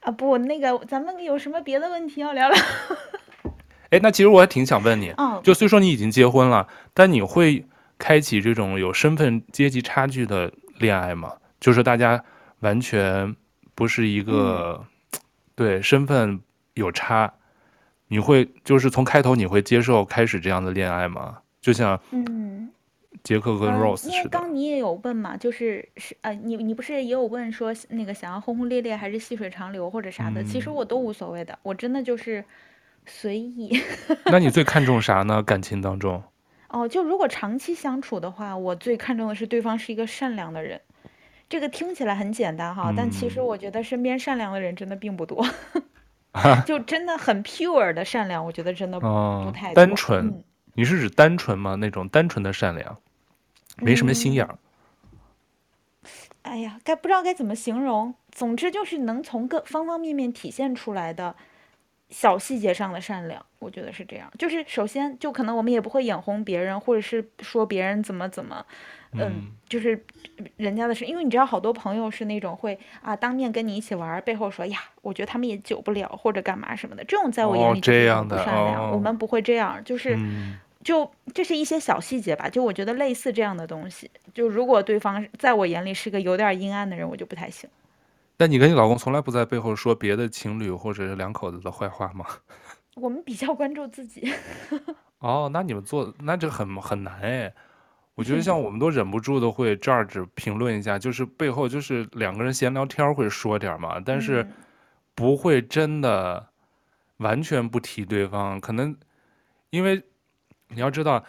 [0.00, 2.58] 啊不，那个咱们有什么别的问题要聊聊？
[3.90, 7.66] 哎，那其实我还挺想问你，哦，就虽说你已经结婚了，但你会
[7.98, 11.34] 开启这种有身份阶级差距的恋爱吗？
[11.60, 12.24] 就是大家
[12.60, 13.34] 完全
[13.74, 14.80] 不是一个，
[15.12, 15.20] 嗯、
[15.54, 16.40] 对，身份
[16.74, 17.32] 有差，
[18.06, 21.38] 你会就是从开头你会接受开始这样的恋爱吗？
[21.60, 22.70] 就像嗯。
[23.22, 30.42] 杰克跟 Rose，因为刚你也有问嘛，就是是呃，你你不是也有问说那个想要轰轰烈烈还是细水长流或者啥的？
[30.42, 32.44] 嗯、其实我都无所谓的，我真的就是
[33.06, 33.80] 随意。
[34.26, 35.42] 那你最看重啥呢？
[35.42, 36.22] 感情当中？
[36.68, 40.80] 哦，就如果长期相处的话，我最看重的是对方是一个善良的人。
[41.48, 45.46] 这个听起来很简单哈，嗯、但其实我觉得身边善良的人真的并不多。
[46.64, 49.74] 就真的很 pure 的善良，我觉得真的不，太多。
[49.74, 51.74] 单纯，嗯、你是指单纯吗？
[51.74, 52.98] 那种单纯的善良？
[53.78, 54.58] 没什么心眼儿、
[56.02, 56.08] 嗯，
[56.42, 58.14] 哎呀，该不知道该怎么形容。
[58.30, 61.34] 总之就是能从各方方面面体现出来的
[62.08, 64.30] 小细节上的善良，我觉得是这样。
[64.38, 68.64] 就是首先，就可能我们也不会眼红别人，或者是说别人怎么怎么，
[69.12, 70.02] 嗯，嗯就是
[70.56, 71.04] 人家的事。
[71.04, 77.04] 因为你知道，好多朋友是那种会啊，当面跟你一起玩，背后说呀，我觉得他们也久不了，或者干嘛什么的。
[77.04, 78.88] 这种在我眼里就是不善良。
[78.88, 80.16] 哦、我们不会这样，就是。
[80.16, 87.70] 嗯就这是一些小细节吧，就我觉得类似这样的东西，就如果对方在我眼里是个有点阴暗的人，我就不太行。
[88.36, 92.26] 但你跟你老公从来不在背后说别的情侣或者是两口子的坏话吗？
[92.96, 94.32] 我们比较关注自己。
[95.20, 97.52] 哦，那你们做那这很很难哎。
[98.14, 104.44] 我觉得像 我们都忍不住的会这儿只评论一下，就是背后就是两个人闲聊天会说点嘛，但是
[105.14, 106.48] 不会真的
[107.18, 108.96] 完全不提对方，可能
[109.70, 110.02] 因为。
[110.74, 111.22] 你要知道，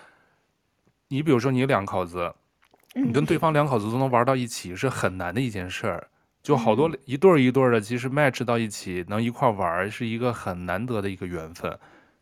[1.08, 2.34] 你比如说你两口子，
[2.94, 6.08] 你跟对方两口子都能玩到一起是很难的一件事儿。
[6.42, 11.80] 就好多一对儿一对儿的，其实 match 到一起能一块玩，是一个很难得的一个缘分。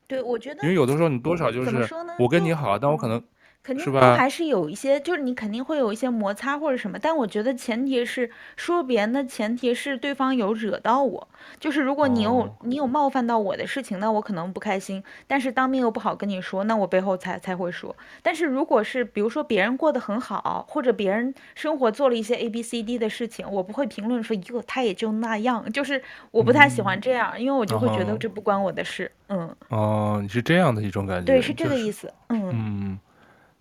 [0.07, 1.87] 对，我觉得，因为有的时候你多少就是
[2.19, 3.23] 我跟你好，但我可能。
[3.63, 11.27] 肯定都还是有一些，就是你肯定会有一些摩擦或者什么，但我觉得前提是说别人的前提是对方有惹到我，
[11.59, 17.95] 就是如果你有你有冒犯到我的事情，那我可能不开心，但是当面又不好跟你说，那我背后才才会说。
[18.23, 29.11] 但是如果是比如说别人过得很好，或者别人生活做了一些 A B C D 的事情，我不会评论说哟他也就那样，就是我不太喜欢这样，因为我就会觉得这不关我的事。
[29.29, 29.55] 嗯。
[29.69, 31.25] 哦，你是这样的一种感觉。
[31.25, 32.11] 对，是这个意思。
[32.29, 32.49] 嗯。
[32.51, 32.99] 嗯。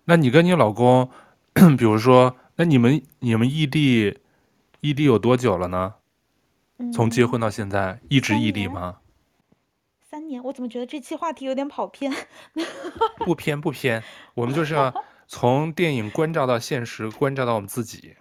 [0.05, 1.09] 那你跟你老公，
[1.77, 4.19] 比如说，那你们你们异地，
[4.79, 5.95] 异地有多久了呢？
[6.91, 8.97] 从结婚到现在，一直异地吗？
[10.09, 12.11] 三年，我怎么觉得这期话题有点跑偏？
[13.23, 14.93] 不偏不偏，我们就是要
[15.27, 18.15] 从电影关照到现实，关照到我们自己。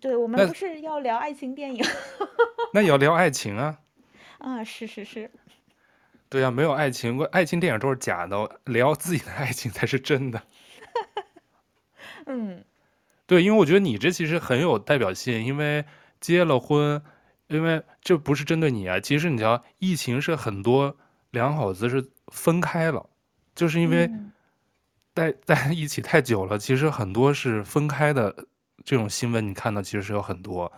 [0.00, 1.82] 对，我们不是要聊爱情电影。
[2.74, 3.78] 那也要聊爱情啊。
[4.38, 5.30] 啊，是是是。
[6.28, 10.42] 对呀，没有爱情，爱情电影都是假的，聊自己的爱情才是真的。
[12.26, 12.64] 嗯，
[13.26, 15.84] 对，因为我觉得你这其实很有代表性，因为
[16.20, 17.02] 结了婚，
[17.48, 18.98] 因为这不是针对你啊。
[18.98, 20.96] 其实你知道，疫情是很多
[21.32, 23.10] 两口子是分开了，
[23.54, 24.10] 就是因为
[25.12, 26.58] 待在一起太久了。
[26.58, 28.46] 其实很多是分开的
[28.84, 30.72] 这种新闻，你看到其实是有很多。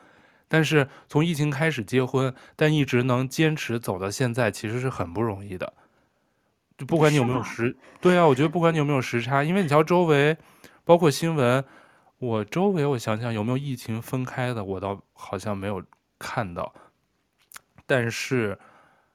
[0.49, 5.73] 但是从疫情开始结婚，但一直能坚持走到现在，其实是很不容易的。
[6.77, 10.37] 就不管你有没有时，对啊，我觉得不管你有没有时差，因为你瞧周围。
[10.87, 11.64] 包括新闻，
[12.18, 15.83] 我周围我想想有没有疫情分开的，我倒好像没有
[16.16, 16.72] 看到。
[17.85, 18.57] 但是，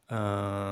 [0.07, 0.19] 嗯、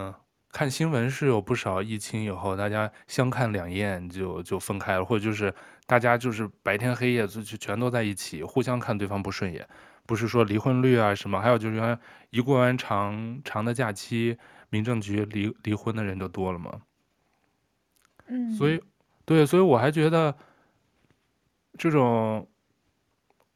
[0.08, 0.16] 呃，
[0.52, 5.54] 看新闻是有不少疫情以后大家相看两厌就就分开了，或者就是
[5.86, 9.66] 大家就是白天黑夜就就全都在一起，互相看对方不顺眼。
[10.06, 11.98] 不是说离婚率啊什么，还有就是原来
[12.30, 14.38] 一过完长长的假期，
[14.70, 16.82] 民政局离离婚的人就多了嘛。
[18.28, 18.84] 嗯，所以
[19.24, 20.36] 对，所以我还觉得。
[21.78, 22.48] 这种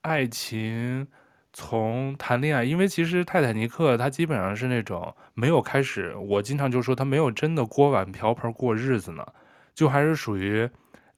[0.02, 1.08] 爱情
[1.52, 9.26] 从谈恋爱，因为其实《泰坦尼克》它基本上是那种没有开始，我经常就说他没有真的锅碗瓢盆过日子呢，
[9.74, 10.70] 就还是属于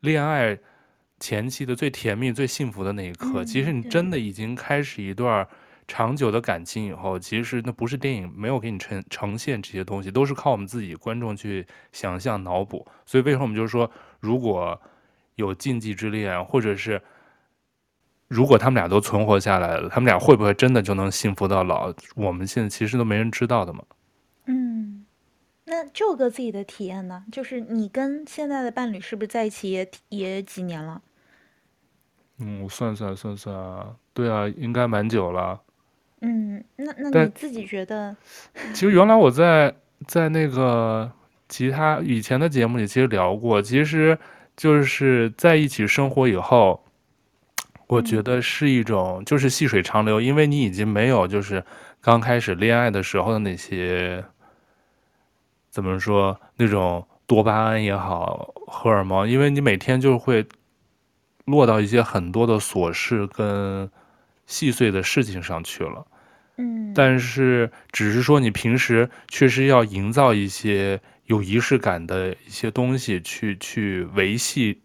[0.01, 0.57] 恋爱
[1.19, 3.45] 前期的最甜蜜、最幸福的那一刻。
[3.45, 5.47] 其实你真的已经开始一段
[5.87, 12.85] 长久的感情以后，其实那不是电影没有给你呈呈现这些东西，都是靠我们自己观众去想象脑补。
[13.05, 14.81] 所以为什么我们就是说，如果
[15.35, 17.01] 有禁忌之恋，或者是
[18.27, 21.93] 如果他们俩都存活下来了，他们俩会不会真的就能幸福到老？
[22.15, 23.83] 我们现在其实都没人知道的嘛。
[24.45, 25.05] 嗯，
[25.65, 27.23] 那就个自己的体验呢？
[27.31, 31.01] 就是你跟现在的伴侣是不是在一起也也几年了？
[32.39, 35.61] 嗯，我算算算算啊，对啊，应该蛮久了。
[36.21, 38.15] 嗯，那那你自己觉得？
[38.73, 39.75] 其实原来我在
[40.07, 41.11] 在那个
[41.47, 44.17] 其他以前的节目里其实聊过，其实。
[44.55, 46.81] 就是在一起生活以后，
[47.87, 51.63] 我觉得是一种就是细水长流，因为你已经没有就是
[51.99, 54.23] 刚开始恋爱的时候的那些
[55.69, 60.45] 怎么说那种多巴胺也好，荷尔蒙，因为你每天就会
[61.43, 63.89] 落到一些很多的琐事跟
[64.45, 66.05] 细碎的事情上去了。
[66.57, 71.01] 嗯，但是只是说你平时确实要营造一些。
[71.25, 74.81] 有仪式感的一些东西去，去去维系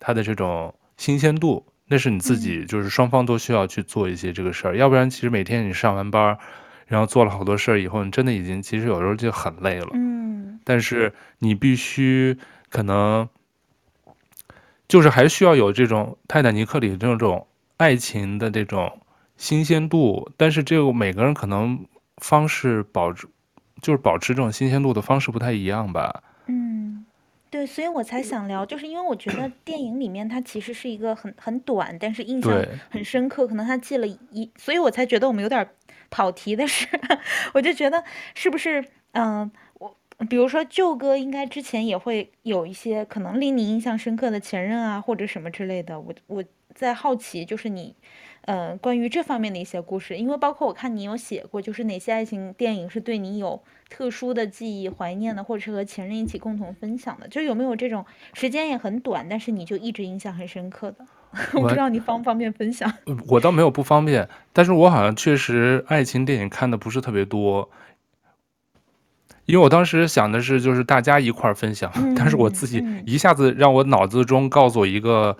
[0.00, 4.74] 它的这种新鲜度，那是你自己，就是双方都需要去做一些这个事儿。
[4.74, 6.38] 嗯、要不然，其实每天你上完班，
[6.86, 9.90] 然后做了好多事儿以后，你真的已经其实有时候就很累了。
[9.92, 10.60] 嗯。
[10.64, 12.38] 但是你必须
[12.70, 13.28] 可能
[14.88, 19.00] 就是还需要有这种《泰坦尼克》里这种爱情的这种
[19.36, 21.84] 新鲜度，但是这个每个人可能
[22.16, 23.28] 方式保持。
[23.84, 26.22] 就是保持这种新鲜度的方式不太一样吧。
[26.46, 27.04] 嗯，
[27.50, 35.68] 对，所以我才想聊，就是因为我觉得 电影里面它其实是一个很很短，但是印象很深刻，可能他记了一，所以我才觉得我们有点
[36.08, 36.88] 跑题的是，
[37.52, 38.02] 我就觉得
[38.34, 38.80] 是不是，
[39.12, 39.50] 嗯、呃，
[40.18, 46.42] 我比如说舅哥应该之前也会有一些可能令你印象深刻的前任啊，或者什么之类的，我我
[46.74, 47.94] 在好奇，就是你。
[48.46, 58.04] 呃，关于这方面的一些故事，因为包括我看你有写过，就是哪些爱情电影是对你有特殊的记忆、怀念的，或者是和前任一起共同分享的，就有没有这种
[58.34, 61.06] 时间也很短，但是你就一直印象很深刻的？
[61.54, 62.92] 我，不知道你方不方便分享。
[63.28, 67.70] 我倒没有不方便，但是我好像确实爱情电影看的不是特别多，
[69.46, 75.34] 因为我当时想的是就是大家一块儿分享，嗯，但是我自己一下子让我脑子中告诉我一个。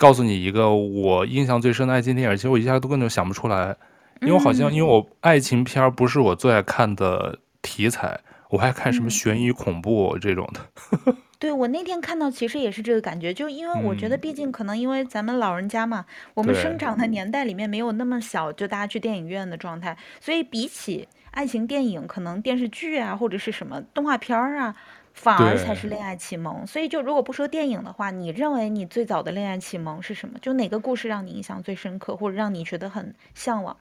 [0.00, 3.76] 告诉你一个我印象最深的爱情电影，其实我一下都根本想不出来，
[4.22, 10.60] 因为我好像因为我爱情片不是我最爱看的题材，我还看什么悬疑恐怖这种的。
[11.06, 24.74] 嗯、 对，我那天看到其实也是这个感觉，就因为我觉得毕竟可能因为咱们老人家嘛，嗯、我们生长的年代里面没有那么小就大家去电影院的状态，所以比起爱情电影，可能电视剧啊或者是什么动画片儿啊。
[25.12, 30.38] 反而才是恋爱启蒙，所以就如果不说电影的话，你认为你最早的恋爱启蒙是什么？
[30.40, 33.76] 就哪个故事让你印象最深刻，或者让你觉得很向往？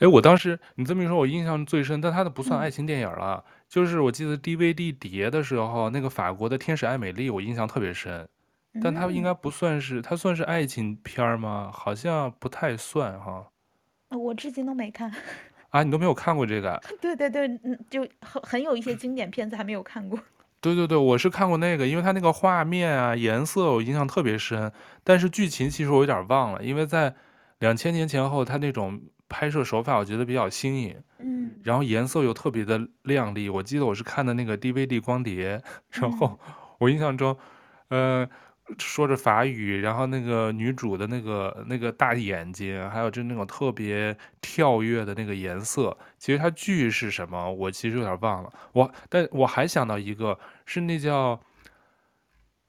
[0.00, 8.26] 哎，我当时你这么一说，我印象最深，但它的不算爱情电影了，嗯、就是我记得 DVD 碟的时候，那个法国的《天使爱美丽》，我印象特别深，
[8.82, 11.70] 但它应该不算是，它算是爱情片吗？
[11.72, 13.46] 好像不太算哈。
[14.08, 15.12] 我至今都没看。
[15.68, 16.80] 啊，你都没有看过这个？
[17.00, 20.18] 对对对，嗯，就很很有一些经典片子还没有看过。
[20.60, 24.70] 对对对，我是看过那个，因为它那个画面啊、颜色我印象特别深，
[25.02, 27.14] 但是剧情其实我有点忘了，因为在
[27.60, 33.48] 两千年前后，它那种拍摄手法我觉得比较新颖，嗯，然后颜色又特别的亮丽。
[33.48, 36.38] 我记得我是看的那个 DVD 光碟， 然后
[36.78, 37.36] 我印象中，
[37.88, 38.28] 呃。
[38.78, 48.52] 说着法语，然后那个女主的那个那个大眼睛，还有就那种特别跳跃的那个颜色，其实它剧是什么，我其实有点忘了。
[48.72, 51.40] 我但我还想到一个，是那叫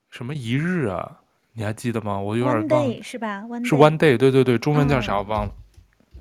[0.09, 1.19] 什么一日啊？
[1.53, 2.19] 你还记得吗？
[2.19, 2.93] 我有点忘了。
[2.93, 5.17] Day 是吧？One day 是 One Day，对对对，中文叫啥？
[5.17, 5.53] 我忘了。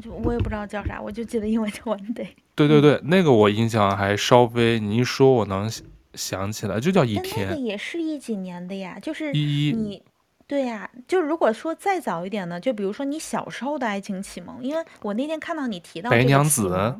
[0.00, 2.28] 就我也不知道叫啥，我就记得英文叫 One Day。
[2.54, 5.70] 对对对，那个我印象还稍微，你一说我能。
[6.14, 10.02] 想起来就叫一天，那个也是一几年的呀，就是一你，
[10.46, 16.94] 对呀，就如果说再早一点呢，就比如说你小时候的爱情启蒙，因为我那天看到你提到白娘子，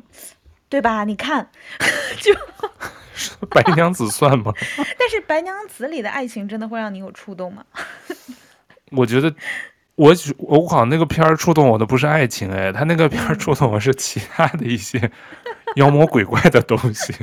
[0.69, 1.03] 对吧？
[1.03, 1.49] 你看，
[2.21, 2.33] 就
[3.51, 4.53] 白娘子算吗？
[4.97, 7.65] 但是白娘子里的爱情真的会让你有触动吗？
[8.91, 9.33] 我觉得
[9.95, 15.11] 我我好像那个片儿触动我的不是爱情，哎，他那个片儿触动我是其他的一些
[15.75, 17.13] 妖魔鬼怪的东西。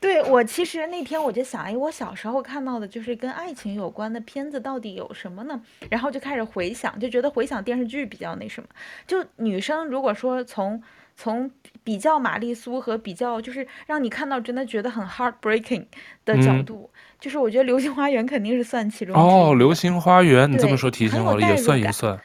[0.00, 5.60] 对，我其实那天我就想，哎，我小时候看到的就是跟爱情有关的片子到底有什么呢？
[5.90, 8.68] 然后就开始回想，就觉得回想电视剧比较那什么。
[9.06, 10.82] 就女生如果说从
[11.14, 11.48] 从
[11.84, 15.84] 比较玛丽苏和比较就是让你看到真的觉得很 heartbreaking
[16.24, 19.14] 的角度，嗯、就是我觉得《流星花园》肯定是算其中。
[19.14, 22.20] 哦，《流星花园》，你这么说提醒我了，也算一算。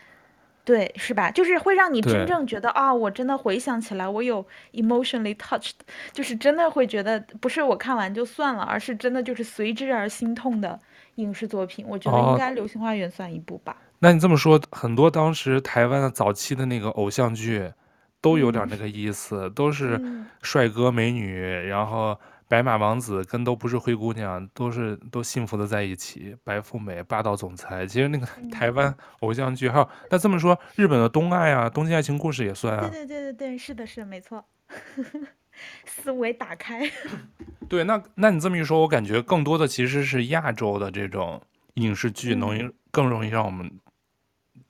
[0.67, 1.31] 对，是吧？
[1.31, 5.71] 就是会让你真正觉得啊，我真的回想起来，我有 emotionally touched，
[6.11, 10.77] 就是真的会觉得不是我看完就算了，而是真的就是随之而心痛的
[11.15, 11.85] 影视作品。
[11.87, 13.77] 我觉得应该《流星花园》算一部吧。
[13.79, 17.71] 哦，那你这么说，很多当时台湾的早期的那个偶像剧，
[18.19, 19.97] 都有点那个意思，嗯、都是
[20.41, 22.19] 帅哥美女，嗯、然后。
[22.47, 26.35] 白马王子跟都不是灰姑娘，都是都幸福的在一起。
[26.43, 32.87] 白富美霸道总裁，其实那个台湾偶像剧，还有那这么说，日本的东爱啊，《东京爱情故事》也算啊。
[32.89, 34.45] 对对对对对，是的，是的，没错。
[35.85, 36.89] 思维打开。
[37.67, 41.41] 对，那那你这么一说，我感觉更多的其实是亚洲的这种
[41.73, 43.69] 影视剧，能更容易让我们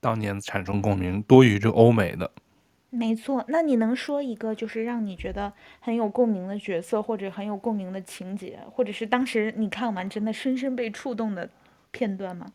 [0.00, 2.30] 当年产生共鸣，多于这欧美的。
[2.90, 11.50] 没错，那你能说一个就是让你觉得很有共鸣的角色，或者很有共鸣的情节，或者是当时你看完真的深深被触动的
[11.90, 12.46] 片段吗？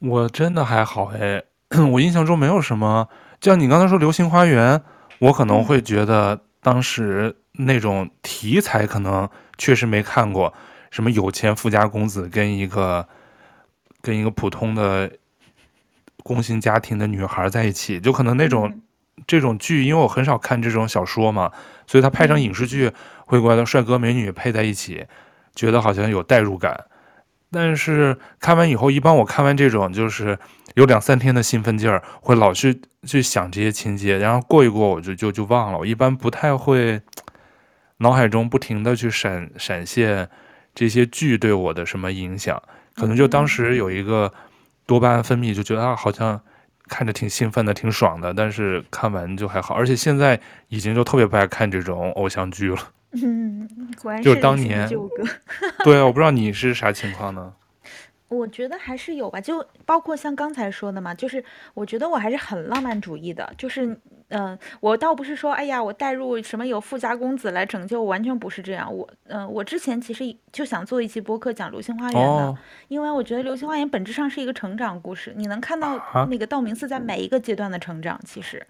[0.00, 1.42] 我真的还好哎，
[1.92, 3.08] 我印象中没有什么。
[3.40, 4.78] 就像你刚才说《流星花园》，
[5.18, 10.52] 我可能会觉得当时那种题材可能确实没看过，
[10.90, 13.08] 什么有钱富家公子跟一个
[14.02, 15.10] 跟一个普通的
[16.22, 18.82] 工薪家庭的女孩在一起，就可能那种。
[19.26, 21.52] 这种剧，因为我很少看这种小说嘛，
[21.86, 22.92] 所以他拍成影视剧，
[23.26, 25.06] 会觉得帅哥美女配在一起，
[25.54, 26.84] 觉得好像有代入感。
[27.50, 30.38] 但是看完以后，一般我看完这种，就是
[30.74, 35.78] 有两三天的兴奋劲儿，会老去去想这些情节，然后过一过我就就就忘了。
[35.78, 37.00] 我一般不太会
[37.98, 40.28] 脑海中不停的去闪闪现
[40.74, 42.60] 这些剧对我的什么影响，
[42.96, 44.32] 可能就当时有一个
[44.84, 46.40] 多巴胺分泌，就觉得啊好像。
[46.88, 49.74] 看着挺兴奋的，挺爽的，但是看完就还好。
[49.74, 52.78] 而且现在已经就特别不爱看这种偶像剧了。
[53.12, 53.68] 嗯，
[54.02, 54.88] 果然是就是当年。
[55.84, 57.52] 对啊，我不知道你是啥情况呢？
[58.28, 63.96] 我觉得还是有吧，就包括像刚才说的嘛，就是我觉得我还是很浪漫主义的，就是
[64.34, 68.92] 嗯、呃，我倒不是说哎呀，我带入什么有富家公子来拯救，完全不是这样。
[68.92, 72.58] 我嗯、呃，我之前其实就想做一期播客讲《流星花园》的，哦、
[72.88, 78.66] 因为我觉得《流星花园》本质上是一个成长故事，你能看到那个道明寺在每一个阶段的成长，其实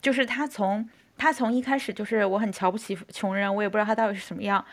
[0.00, 4.64] 就是他从他从一开始就是我很瞧不起穷人，我也不知道他到底是什么样，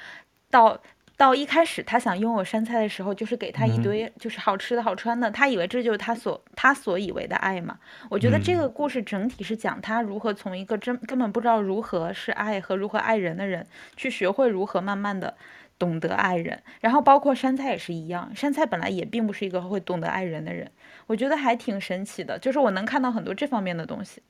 [0.50, 0.78] 到。
[1.22, 7.78] 到一开始他想拥有杉菜的时候，就是给他一堆就是好吃的好穿的，嗯、他以为这就是他所他所以为的爱嘛。
[8.10, 13.64] 我觉得这个故事整体是讲他如何从一个真根本不知道如何是爱和如何爱人的人，
[13.96, 15.36] 去学会如何慢慢的。
[15.78, 18.32] 懂得爱人，然后包括杉菜也是一样。
[18.36, 20.70] 杉菜本来也并不是一个会懂得爱人的人，
[21.08, 24.22] 我觉得还挺神奇的，就是我能看到很多这方面的东西。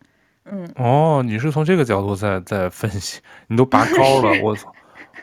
[0.45, 4.31] 嗯，哦，你是从这个角度在在分析，你都拔高了。
[4.41, 4.55] 我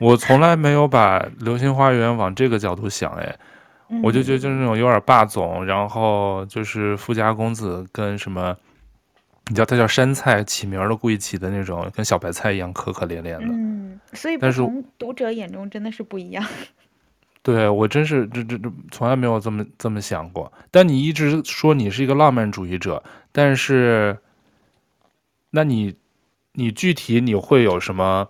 [0.01, 3.37] 我从来没有把《流星花园》往这个角度想，哎，
[4.03, 8.57] 我就觉得就是那种有点霸总，然后就是富家公子跟什么。
[9.51, 13.47] 你知道他叫杉菜，起名儿都故意起的那种，跟小白菜一样可可怜怜的。
[13.49, 16.45] 嗯，所以不同读者眼中真的是不一样。
[17.43, 20.53] 对，我真是这这这从来没有这么这么想过。
[20.71, 24.19] 但你一直说你是一个浪漫主义者，但是，
[25.53, 25.95] 那你
[26.53, 28.29] 你具体你会有什么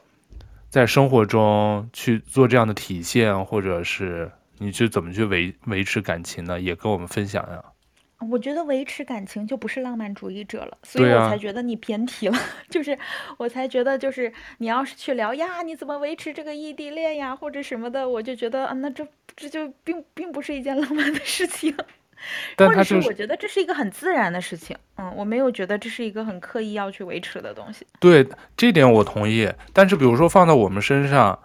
[0.70, 6.60] 在生活中去做这样的体现，或者是你去怎么去维维持感情呢？
[6.60, 7.62] 也跟我们分享呀。
[8.28, 12.36] 我觉得维持感情就不是浪漫主义者了，所以我才觉得你偏题了。
[12.36, 12.98] 啊、 就是
[13.36, 19.06] 我才觉得，就是你要是去聊呀，你怎么维持这个异地恋呀，或者什么的，我就觉得啊，那这
[19.36, 21.72] 这就并并不是一件浪漫的事情。
[22.56, 24.76] 但或者是我觉得这是一个很自然的事情。
[24.96, 27.86] 嗯，我没有觉得这是一个很刻意要去维持的东西。
[28.00, 29.50] 对，这点我同意。
[29.72, 31.38] 但是比如说放在我们身上。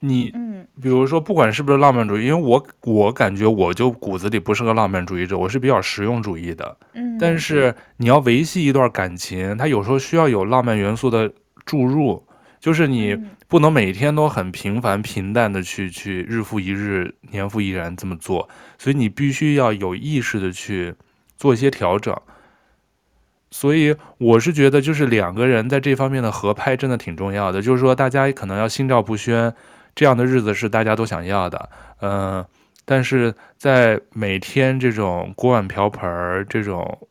[0.00, 6.76] 你，嗯，比如说，不管是不是浪漫主义，因为我我感觉我就骨子里不是个浪漫主义者，我是比较实用主义的。
[6.92, 11.32] 嗯，但是你要维系一段感情，它有时候需要有浪漫元素的
[11.64, 12.22] 注入，
[12.66, 20.92] 就是你不能每天都很平凡平淡的去去日复一日、年复一年这么做，所以你必须要有意识的去
[21.36, 22.12] 做一些调整。
[23.52, 29.54] 所以我是觉得，就是两个人在这方面的合拍真的挺重要的，就是说大家可能要心照不宣。
[29.94, 32.48] 这样的日子是大家都想要的，嗯、呃，
[32.84, 37.06] 但是在每天这种锅碗瓢盆这种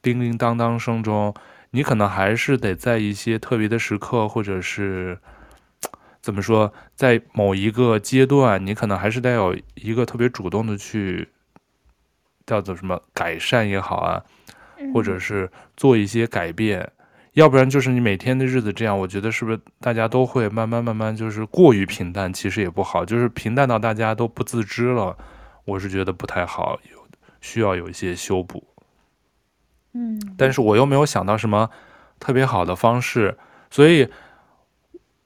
[0.00, 1.34] 叮叮当当声中，
[1.74, 5.18] 你可能还是得在一些特别的时刻，或者是
[6.22, 11.28] 怎么说，在某一个阶段，你可能还是得有一个特别主动的去
[12.46, 14.22] 叫做什么改善也好啊，
[14.92, 16.92] 或者是做一些改变。
[17.32, 25.18] 要不然就是你每天的日子这样，我觉得是不是大家都会慢慢慢慢就是过于平淡，其实也不好，就是平淡到大家都不自知了，
[25.64, 27.04] 我是觉得不太好，有
[27.40, 28.64] 需要有一些修补。
[29.94, 31.70] 嗯，但是我又没有想到什么
[32.18, 33.38] 特别好的方式，
[33.70, 34.08] 所以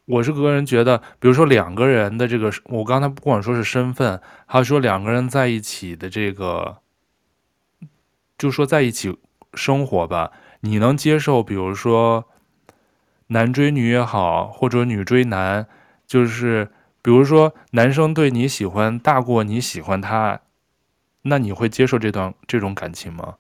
[0.05, 6.79] 我是个人觉得，比如说两个人的这个，我刚才不管说是身份，还有说两个人在一起的这个，
[8.37, 9.19] 就说在一起
[9.55, 10.33] 生活吧。
[10.61, 12.25] 你能接受，比如说
[13.29, 15.66] 男追女也好，或者女追男，
[16.07, 20.41] 就是比如说男生对你喜欢大过你喜欢他，
[21.23, 23.37] 那你会接受这段这种感情吗？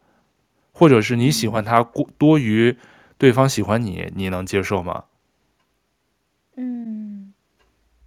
[0.78, 2.76] 或者是你喜欢他过多于
[3.18, 5.06] 对方喜欢你，你能接受吗？
[6.54, 7.34] 嗯，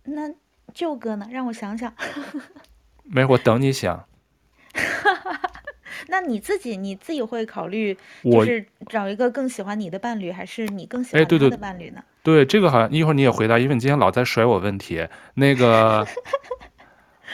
[0.06, 0.32] 那
[0.74, 1.28] 舅哥呢？
[1.30, 1.94] 让我想想。
[3.04, 4.06] 没，我等你想。
[6.08, 12.02] 那你自己你自己会考虑，就是找一个更喜欢你的伴侣，还是你更喜欢他的伴侣呢？
[12.24, 15.06] 对，对，这个好像一会儿你也回答，因为你今天老在甩我问题。
[15.34, 16.08] 那个，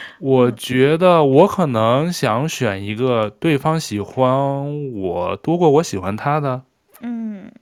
[0.20, 6.62] 我觉得我可能想选一个对方喜欢我多过我喜欢他的。
[7.00, 7.52] 嗯，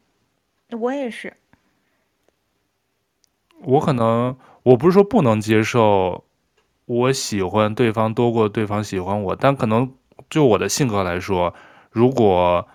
[0.71, 1.33] 我也是。
[3.63, 6.25] 我可能我不是说不能接受，
[6.85, 9.93] 我喜欢对方多过对方喜欢我，但可能。
[10.31, 11.55] 就我的性格来说，
[11.93, 12.67] 如果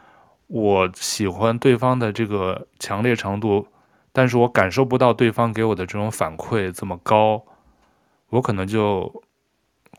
[0.48, 3.68] 我喜欢对方的这个强烈程度，
[4.14, 7.44] 但是我感受不到对方给我的这种反馈这么高，
[8.30, 9.24] 我可能就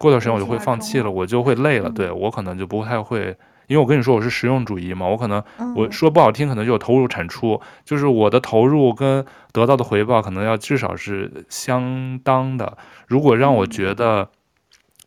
[0.02, 1.88] 过段时间我就会放弃了，我就会累了。
[1.88, 3.36] 对，我可能就不太会，
[3.68, 5.42] 因为我跟你说我是实用主义嘛，我可能
[5.76, 12.76] 我说不好听，可能就有投入产出，就是我的投入跟得到的回报可能要至少是相当的。
[13.06, 14.28] 如果让我觉得。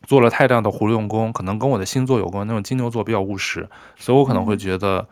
[0.06, 2.46] 做了太大的活用功，可能跟我的星座有关。
[2.46, 5.08] 那种金牛座比较务实，所以我可能会觉得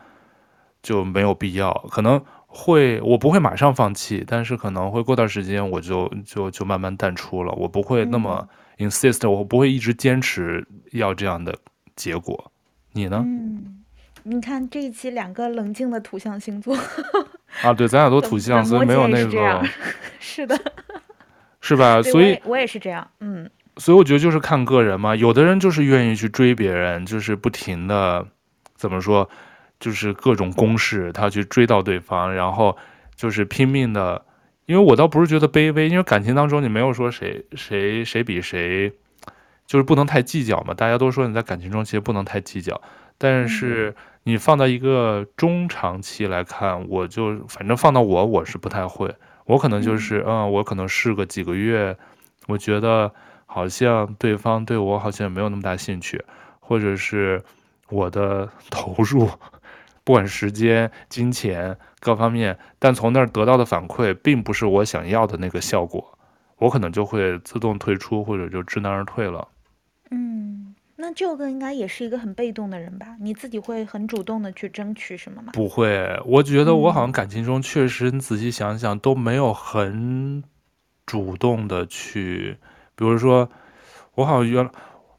[0.84, 1.68] 就没有必要。
[1.82, 7.52] 嗯、可能会我不会马上放弃，但是可能会过段时间我就就就慢慢淡出了。
[7.54, 8.46] 我不会那么
[8.78, 11.56] insist，、嗯、我不会一直坚持要这样的
[11.96, 12.52] 结果。
[12.92, 13.22] 你呢？
[13.24, 13.84] 嗯，
[14.22, 16.76] 你看这一期两个冷静的土象星座
[17.62, 19.62] 啊，对，咱俩都土象， 所以没有那个
[20.20, 20.56] 是的，
[21.60, 22.00] 是吧？
[22.02, 23.50] 所以我，我也是这样，嗯。
[23.76, 28.24] 所以我觉得就是看个人嘛，有的人就是愿意去追别人，就是不停的，
[28.76, 29.28] 怎么说，
[29.80, 32.76] 就是各种攻势，他去追到对方，然后
[33.16, 34.24] 就是拼命的
[34.66, 38.92] 因为我倒不是觉得卑微，因为感情当中你没有说谁谁谁比谁，
[39.66, 40.72] 就是不能太计较嘛。
[40.72, 42.80] 大家都说你在感情中其实不能太计较，
[43.18, 51.94] 但是你放到一个中长期来看，我就反正放到我我是不太会，我可能就是嗯，嗯，我可能试个几个月，
[52.46, 53.12] 我觉得
[53.44, 56.24] 好像对方对我好像没有那么大兴趣，
[56.60, 57.42] 或者是
[57.90, 59.28] 我的 投入。
[60.02, 61.74] 不管时间、金钱
[62.04, 66.18] 各方面，但从那儿得到的反馈并不是我想要的那个效果，
[66.58, 69.48] 我可能就会自动退出，或者就知难而退了。
[70.10, 73.16] 嗯，那这个应该也是一个很被动的人吧？
[73.18, 75.52] 你自己会很主动的去争取什么吗？
[75.54, 80.44] 不会，我觉得我好像感情中确实，你仔细想想都没有很
[81.06, 82.58] 主动的去，
[82.94, 83.48] 比如说，
[84.16, 84.70] 我好像原来。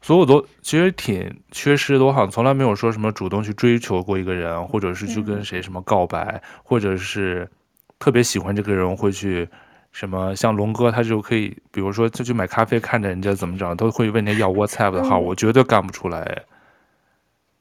[0.06, 7.50] 所以我都其实挺缺失的，我好像从来没有说什么主动去追求过一个人，或者是去跟谁什么告白，嗯、或者是
[7.98, 9.48] 特别喜欢这个人会去
[9.90, 16.42] 什么，像龙哥他就可以，比如说就去买咖啡，看着人家怎么着，都会问人家要 WhatsApp 的号，嗯、我绝对干不出来。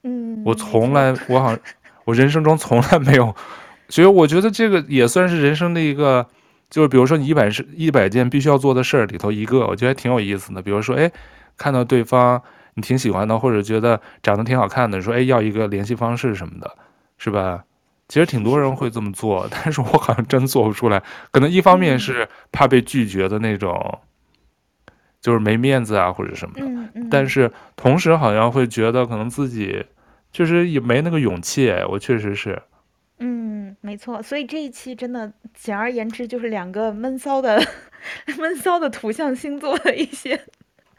[0.03, 1.59] 嗯，我从来我好像
[2.03, 3.35] 我人生中从来没有，
[3.89, 6.27] 所以我觉得这个也算是人生的一个，
[6.69, 10.61] 就是比如说你一百是一百件必须要做的事儿里头一个，我觉得还挺有意思的。
[10.61, 11.11] 比如说，哎。
[11.57, 12.41] 看到对方
[12.75, 16.75] 你挺喜欢的，或者觉得长得挺好看的，说哎要一个联系方式什么的，
[17.17, 17.63] 是吧？
[18.07, 21.01] 其实挺多人会这么做，但是我好像真做不出来。
[21.31, 23.99] 可能一方面是怕被拒绝的那种，
[25.19, 27.01] 就是没面子啊或者什么的。
[27.09, 29.83] 但是同时好像会觉得可能自己
[30.31, 31.73] 确实也没那个勇气。
[31.89, 32.61] 我确实是。
[33.17, 34.21] 嗯，没错。
[34.21, 37.59] 所以这一期真的简而言之就是两个闷骚的
[38.37, 40.39] 闷骚的土象星座的一些。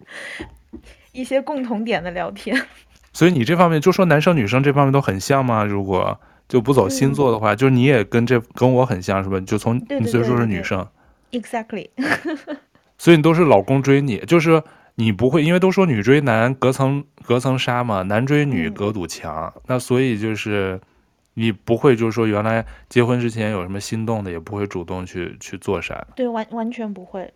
[1.12, 2.54] 一些共同点的聊天，
[3.12, 5.64] 所以你这方面就说男生女生这方面都很像吗？
[5.64, 9.40] 如果就不走星座的话，嗯、就是你也跟这跟我很像是吧？
[9.40, 10.86] 就从你虽说是女生
[11.32, 11.88] ，exactly，
[12.98, 14.62] 所以你都是老公追你，就是
[14.96, 20.80] 你不会，因为都说女追男隔层隔层纱嘛，男追女隔堵墙，嗯、那所以就是
[21.34, 27.32] 你不会就是说原来结婚之前有什么心动的，也不会主动去去做啥，对，完完全不会。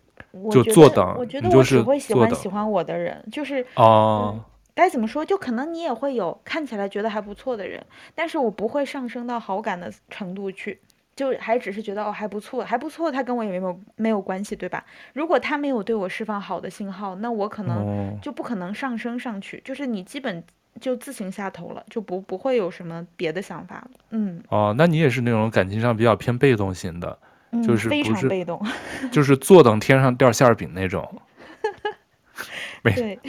[0.51, 5.25] 就坐等，我觉得我只会喜欢喜欢我的人，就是哦、嗯，该怎么说？
[5.25, 10.79] 就可能你也会有看起来觉得还不错的人，但是我不会上升到好感的程度去，
[11.15, 14.85] 就还只是觉得哦还不错，还不错，他跟我也没有没有关系，对吧？
[15.13, 20.41] 如果他没有对我释放好的信号，那我可能就不可能上升上去，哦、就是你基本
[20.79, 23.91] 就自行下头了，就不不会有什么别的想法了。
[24.11, 27.19] 嗯，哦，那你也是那种感情上比较偏被动型的。
[27.63, 28.61] 就是不是非常被动，
[29.11, 31.21] 就是坐等天上掉馅儿饼那种，
[32.81, 33.19] 每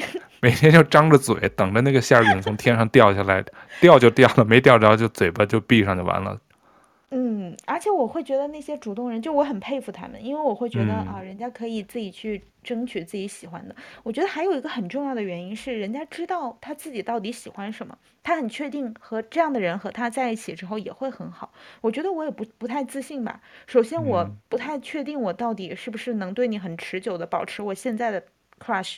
[0.40, 3.44] 每天就张着嘴等着那个馅儿饼从天上掉下来，
[3.80, 6.38] 掉就掉了，没掉着就嘴巴就闭上就完了。
[7.14, 13.76] 嗯，而且我会觉得那些主动人，就我很佩服他们，因为我会觉得、嗯、啊，人家可以自己去争取自己喜欢的。
[14.02, 21.52] 我觉得还有一个很重要的原因是，人家知道他自己到底喜欢什么，他很确定和这样的人和他在一起之后也会很好。
[21.82, 23.42] 我觉得我也不不太自信吧。
[23.66, 28.24] 首先，我不太确定我到底是不是能对你很持久的保持我现在的
[28.58, 28.96] crush。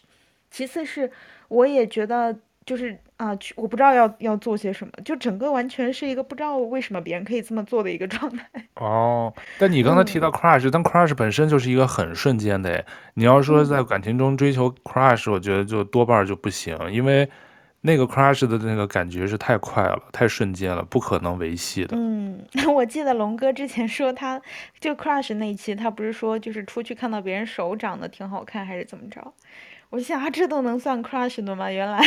[0.53, 1.11] 其次是，
[1.49, 2.39] 我也觉得。
[2.67, 8.49] 就是啊，我不知道要要做些什么，就整个完全是一个不知道为什么别人可以这么做的一个状态。
[8.77, 12.85] 哦，但你刚才提到 crush，、嗯、但 crush 本身就是一个很瞬间的。
[13.15, 17.29] 你要说在感情中追求 crush，、嗯、我觉得就多半就不行，因为
[17.83, 21.95] 那个 crush 的那个感觉是太快了，太瞬间了，不可能维系的。
[21.97, 22.43] 嗯，
[22.75, 24.41] 我记得龙哥之前说他
[24.81, 29.35] 就 crush 那一期，他不是说就是出去看到别人手长得挺好看，还是怎么着？
[29.91, 31.71] 我想啊，这都能算 crush 的吗？
[31.71, 32.01] 原来。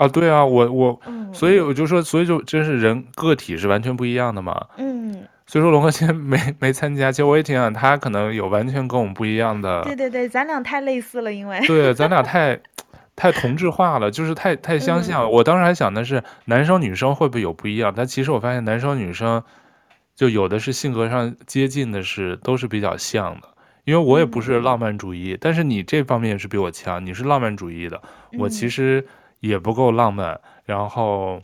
[0.00, 0.98] 啊，对啊，我我，
[1.30, 4.58] 所以我就说，所以就真是人个体是完全不一样的嘛。
[4.78, 9.82] 嗯，所以说龙哥今天没没参加，其实我也挺想他可能有完全跟我们不一样的。
[9.82, 11.60] 对对对，咱俩太类似了，因为。
[11.66, 12.58] 对，咱俩太
[13.14, 19.42] 太同质化了，就是太太相像我当时还想的是男生女生会不会有不一样，但其实我发现男生女生
[20.16, 23.48] 就有的是性格上接近的是都是比较像的，
[23.84, 28.00] 因为我也不是浪漫主义，嗯、但是你这方面是比我强，你是浪漫主义的，
[28.38, 29.06] 我其实。
[29.40, 31.42] 也不够浪漫，然后，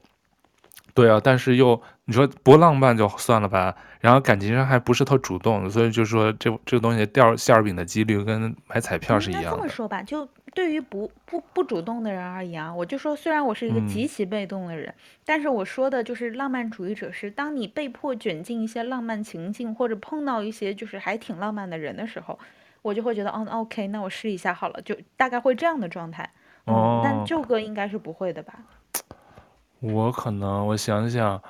[0.95, 22.39] 对啊，但是又你说不浪漫就算了吧，然后感情上还不是特主动，所以就说这这个东西掉馅儿饼的几率跟买彩票是一样这么说吧，就对于不不不主动的人而言啊，我就说虽然我是一个极其被动的人，嗯，但是我说的就是浪漫主义者是，当你被迫卷进一些浪漫情境，或者碰到一些就是还挺浪漫的人的时候，
[22.83, 26.31] 我就会觉得，哦，OK，那我试一下好了，就大概会这样的状态。
[26.67, 28.55] 哦、嗯，但舅哥应该是不会的吧？
[29.81, 31.41] 我可能，我想想，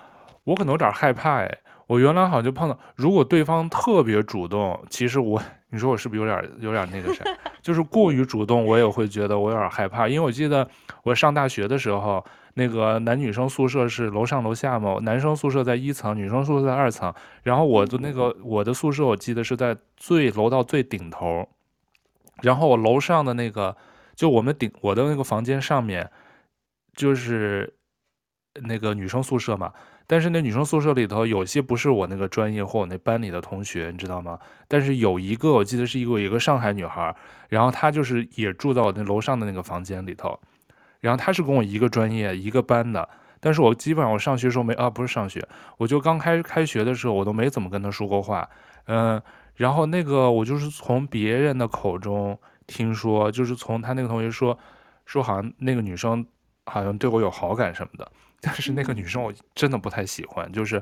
[0.45, 1.59] 我可能有点害怕哎。
[1.87, 5.41] 我原来好像就碰到，如果对方特别主动，其实我，
[5.71, 7.25] 你说我是不是有点有点那个啥，
[7.63, 10.09] 就是过于主动，我也会觉得我有点害怕。
[10.09, 10.69] 因为我记得
[11.05, 17.15] 我上大学的时候，那个男女生宿舍是楼上楼下嘛，男生宿舍在一层，女生宿舍在二层。
[17.45, 21.49] 然后我的那个我的宿舍，我记得是在最楼道最顶头，
[22.43, 23.77] 然后我楼上的那个，
[24.17, 26.11] 就我们顶我的那个房间上面，
[26.95, 27.73] 就是
[28.63, 29.73] 那个女生宿舍嘛。
[30.09, 34.39] 但是那女生宿舍里头有些不是我那个专业或我那班里的同学，你知道吗？
[34.69, 37.13] 但是有一个我记得是一个一个上海女孩，
[37.49, 40.39] 然后她就是也住在我那楼上的那个房间里头，
[41.01, 43.09] 然后她是跟我一个专业一个班的，
[43.41, 45.45] 但是我基本上我上学时候没啊不是上学，
[45.77, 48.49] 我就刚开开学的时候我都没怎么跟她说过话，
[48.85, 49.21] 嗯，
[49.57, 54.59] 然后那个我就是从别人的口中听说，就是从他那个同学说
[55.05, 56.25] 说好像那个女生
[56.65, 58.11] 好像对我有好感什么的。
[58.41, 60.81] 但是那个女生我真的不太喜欢，就是，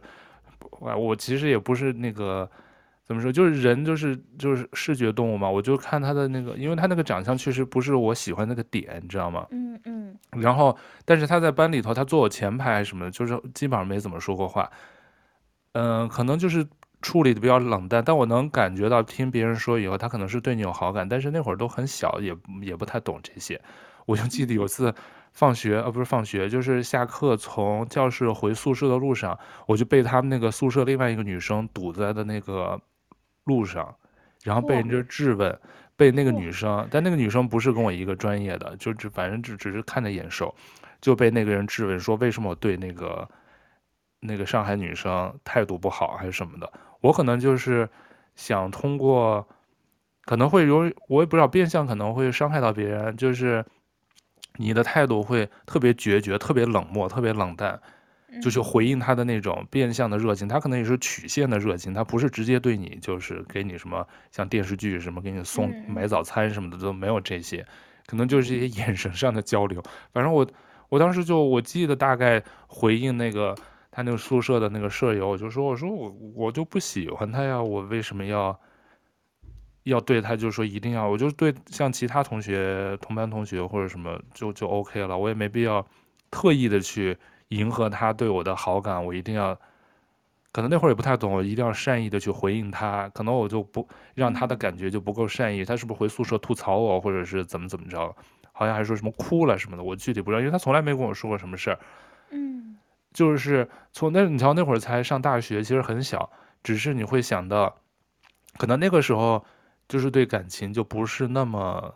[0.81, 2.51] 我我其实也不是那个
[3.05, 9.47] 怎么说，就是人就是就是视觉动物嘛，我就看她的那个，因为她那个长相确实不是我喜欢那个点，你知道吗？
[9.51, 10.19] 嗯嗯。
[10.33, 14.69] 然后，但是她在班里头，她坐我前排什么的，就是基本上没怎么说过话。
[15.73, 16.67] 嗯、呃，可能就是
[17.05, 23.61] 处理的比较冷淡，但我能感觉到听别人说以后，她可能是对你有好感，但是那会儿都很小，也也不太懂这些。
[24.07, 24.95] 我就记得有次。
[25.35, 29.37] 放学啊， 不是放学，就是下课从教室回宿舍的路上，
[29.67, 32.81] 我就被他们那个宿舍另外一个女生堵在的那个
[33.43, 33.93] 路上，
[34.45, 35.59] 然后被人家质问，
[35.97, 40.55] 被那个女生，但那个女生不是跟我一个专业的，就只反正只只是看着眼熟，
[41.01, 43.29] 就被那个人质问说为什么我对那个
[44.21, 46.73] 那个上海女生态度不好还是什么的，
[47.05, 47.89] 我可能就是
[48.35, 49.47] 想通过，
[50.25, 53.65] 可能会有我也不知道变相可能会伤害到别人，就是。
[54.57, 57.81] 你的态度会特别决绝、特别冷漠、特别冷淡，
[58.41, 60.47] 就是回应他的那种变相的热情。
[60.47, 67.67] 他可能也是曲线的热情，他不是直接对你，就是给你什么像电视剧什么给你送买早餐什么的都没有这些，
[68.07, 69.83] 可能就是一些眼神上的交流。
[70.13, 70.47] 反正我
[70.89, 73.57] 我当时就我记得大概回应那个
[73.95, 78.59] 他那个宿舍的那个舍友，我就说我说我我就不喜欢他呀，我为什么要？
[79.85, 85.87] 要对他就说一定要，我就对像其他同学、同班同学或者什么就就 OK 了，我也没必要
[86.31, 87.15] 特意的去
[87.49, 89.55] 迎合他对我的好感，我一定要，
[90.53, 98.17] 可能那会儿也不太懂，我一定要善意的去回应他，可能我就不让他的感觉就不够善意，他是不是回宿舍吐槽我，或者是怎么怎么着，
[98.53, 101.79] 好像还说什么哭了什么的，我具体不知道，因为他从来没跟我说过什么事儿，
[102.31, 102.75] 嗯，
[103.15, 106.31] 就是从那你瞧那会儿才上大学，其实很小，
[106.63, 107.81] 只是你会想到，
[108.59, 109.47] 可能那个时候。
[109.87, 111.95] 就是对感情就不是那么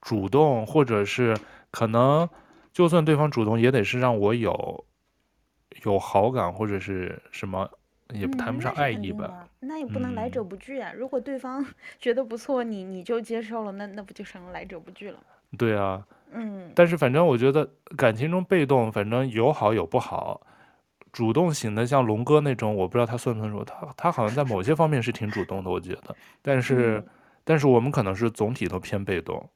[0.00, 1.38] 主动，或者是
[1.70, 2.28] 可能
[2.72, 4.84] 就算对方主动，也得是让我有
[5.84, 7.70] 有好感或者是什么，
[8.12, 9.26] 也谈不上爱意吧。
[9.30, 10.90] 嗯，那，那也不能来者不拒啊！
[10.92, 11.64] 嗯，如果对方
[12.00, 15.20] 觉得不错，你你就接受了，那那不就成了来者不拒了？
[15.56, 16.70] 对啊，嗯。
[16.74, 20.40] 但是反正我觉得感情中被动，反正有好有不好。
[21.12, 27.06] 主动型的，像龙哥那种，我不知道他算不算说他他好像在某些方面是挺主动的，我觉得，但是、嗯、
[27.42, 29.48] 但是我们可能是总体都偏被动，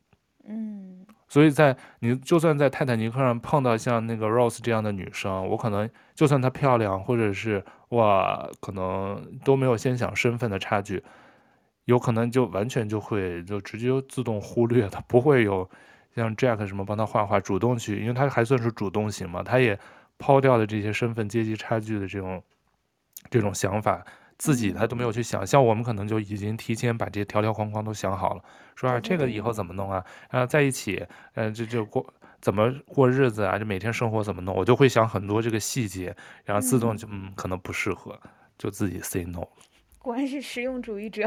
[0.49, 11.05] 嗯，所以在你就算在泰坦尼克上碰到像那个 Rose 这样的女生，我可能就算她漂亮，或者是哇，可能都没有先想身份的差距，
[11.85, 15.68] 有可能就完全就会就直接自动忽略她，不会有
[16.15, 19.79] 像 Jack 什么帮他画画，主动去，因为他还算是主动型嘛，他也。
[20.23, 22.43] 抛掉了这些身份阶级差距的这种
[23.31, 24.05] 这种想法，
[24.37, 28.45] 自己他都没有去想，像我们可能就已经提前把这些条条框框都想好了，
[28.77, 32.07] 说啊这个以后怎么弄啊，啊在一起，呃这就过
[32.39, 38.21] 怎么过日子啊，这每天生活怎么弄，我就会想很多这个细节，然后自动就嗯可能不适合，
[38.59, 39.49] 就自己 say no。
[39.99, 41.27] 果然是实用主义者。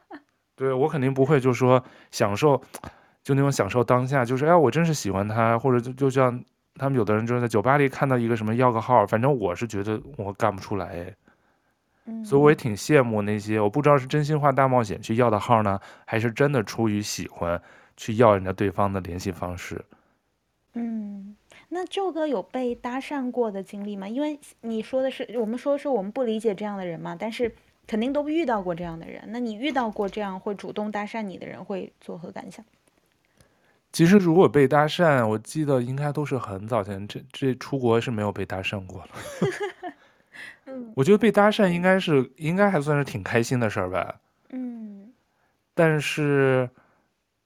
[0.54, 2.62] 对，我肯定不会就说享受，
[3.24, 6.44] 就那种享受当下，就是哎我真是喜欢他，或者就就像。
[6.76, 11.14] 他们有的人就是在酒吧里看到一个什么要个号，反正我是觉得我干不出来，
[12.06, 17.62] 嗯，所以我也挺羡慕那些我不知道是真心话大冒险去要的号呢，还是真的出于喜欢
[17.96, 19.84] 去要人家对方的联系方式。
[20.72, 21.36] 嗯，
[21.68, 24.08] 那舅哥有被搭讪过的经历吗？
[24.08, 27.54] 因为你说的是我们说是我们不理解这样的人嘛，但是
[27.86, 29.22] 肯定都遇到过这样的人。
[29.28, 32.64] 那你遇到过这样会主动搭讪你的人，会作何感想？
[33.94, 37.06] 其实，如果被搭讪，我记得应该都是很早前。
[37.06, 39.08] 这这出国是没有被搭讪过了。
[40.96, 44.16] 我觉得被搭讪应该是应该还算是挺开心的事儿吧。
[44.50, 45.12] 嗯。
[45.74, 46.68] 但是，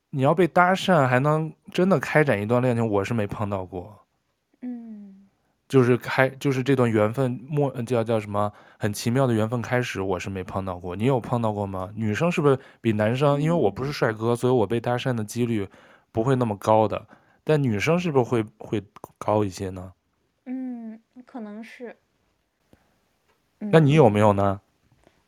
[0.08, 3.98] 你要被搭讪还能真的开展一段恋情，我是没碰到过。
[4.62, 5.26] 嗯。
[5.68, 10.96] 就是开就是这段缘分莫叫叫什么很奇妙的缘分开始，我是没碰到过。
[10.96, 11.90] 你有碰到过吗？
[11.94, 13.38] 女生是不是比男生？
[13.38, 15.68] 因为我不是帅哥，所以我被搭讪的几率
[16.12, 17.06] 不会那么高的。
[17.44, 18.82] 但女生是不是会会
[19.16, 19.92] 高一些呢？
[20.44, 21.96] 嗯，可能是。
[23.58, 24.60] 那你有没有呢？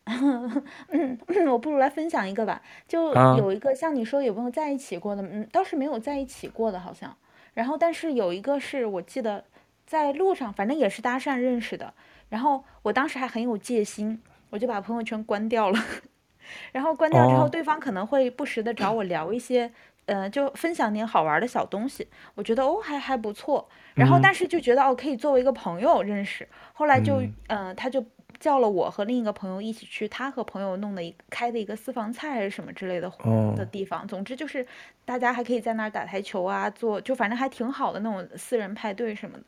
[0.04, 1.18] 嗯，
[1.50, 2.62] 我不如来分享一个吧。
[2.88, 5.22] 就有一个像你说有没有在一起过的？
[5.22, 7.16] 嗯，倒是没有在一起过的，好像。
[7.54, 9.44] 然后，但是有一个是我记得。
[9.86, 11.92] 在路上，反正也是搭讪认识的。
[12.28, 15.80] 然后我当时还很有戒心，我就把朋友圈关掉了。
[16.70, 19.72] 然后关掉之后，对方可能会不时的找我聊一些，
[20.06, 22.06] 呃，就分享点好玩的小东西。
[22.34, 23.68] 我觉得哦，还还不错。
[23.94, 26.48] 然后但是就觉得哦，可以作为一个朋友认识。
[26.72, 28.04] 后来就，呃，他就
[28.38, 33.12] 叫了我和另一个朋友一起去他和朋友弄的一开的一个私房菜还是什么之类的
[33.56, 34.06] 的地方。
[34.08, 34.66] 总之就是
[35.04, 39.44] 大家还可以在那儿打台球啊，做就反正还挺好的那种私人派对什么的。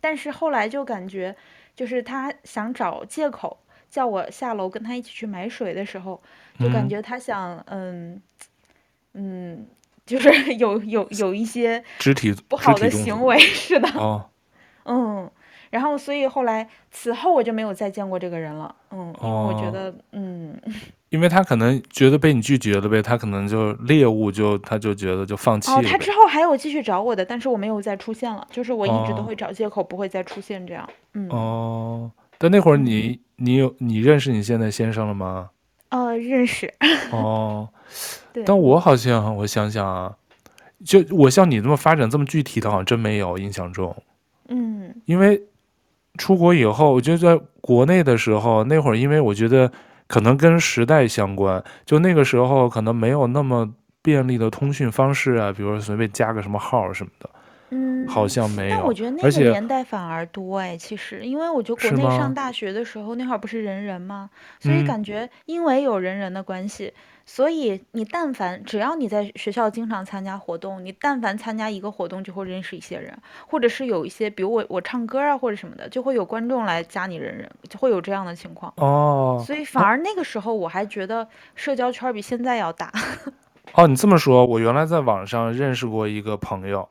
[0.00, 1.36] 但是后来就感觉，
[1.76, 3.58] 就是他想找借口
[3.90, 6.20] 叫我下楼跟他一起去买水的时候，
[6.58, 8.20] 就感觉他想，嗯，
[9.12, 9.66] 嗯，
[10.12, 14.26] 就是 有有有一些肢体不好的行为，是的，哦，
[14.84, 15.30] 嗯，
[15.70, 20.54] 然后所以后来此后我就没有再见过这个人了，嗯，哦，我觉得，嗯。
[21.08, 25.76] 因为他可能觉得被你拒绝了呗，他可能就猎物就他就觉得就放弃了。
[25.76, 30.88] 哦，他之后还有继续找我的，但是我没有再出现了，就是我一直都会找借口不会再出现这样。
[31.12, 31.28] 嗯。
[31.28, 35.50] 哦，但那会儿你你有你认识你现在先生了吗？
[35.90, 36.72] 呃，认识。
[37.10, 37.68] 哦，
[38.32, 38.44] 对。
[38.44, 40.16] 但我好像我想想啊，
[40.84, 43.96] 就我像你这么发展这么具体的，好像真没有印象中。
[44.48, 44.94] 嗯。
[45.04, 45.42] 因为
[46.18, 49.70] 出国以后，我觉得在国内的时候，那会儿因为我觉得。
[50.08, 53.66] 可能跟时代相关，就那个时候可能没有那么
[54.02, 57.30] 便利的通讯方式啊，比如说随便加个什么号什么的，
[57.70, 58.76] 嗯，好像没有。
[58.76, 64.28] 但我觉得那个年代反而多哎，其实，因为我觉得国内上大学的时候那会儿不是人人吗？
[64.60, 66.92] 所以感觉因为有人人的关系。
[66.94, 73.16] 嗯所以你但凡只要你在学校经常参加活动，你但凡参加一个活动就会认识一些人，
[73.46, 78.72] 或者是有一些，比如我我唱歌啊或者什么的，就会有观众来加你人人，就会有这样的情况。
[78.76, 82.92] 哦，所以反而那个时候我还觉得社交圈比现在要大。
[83.74, 86.88] 哦，你这么说，我原来在网上认识过一个朋友，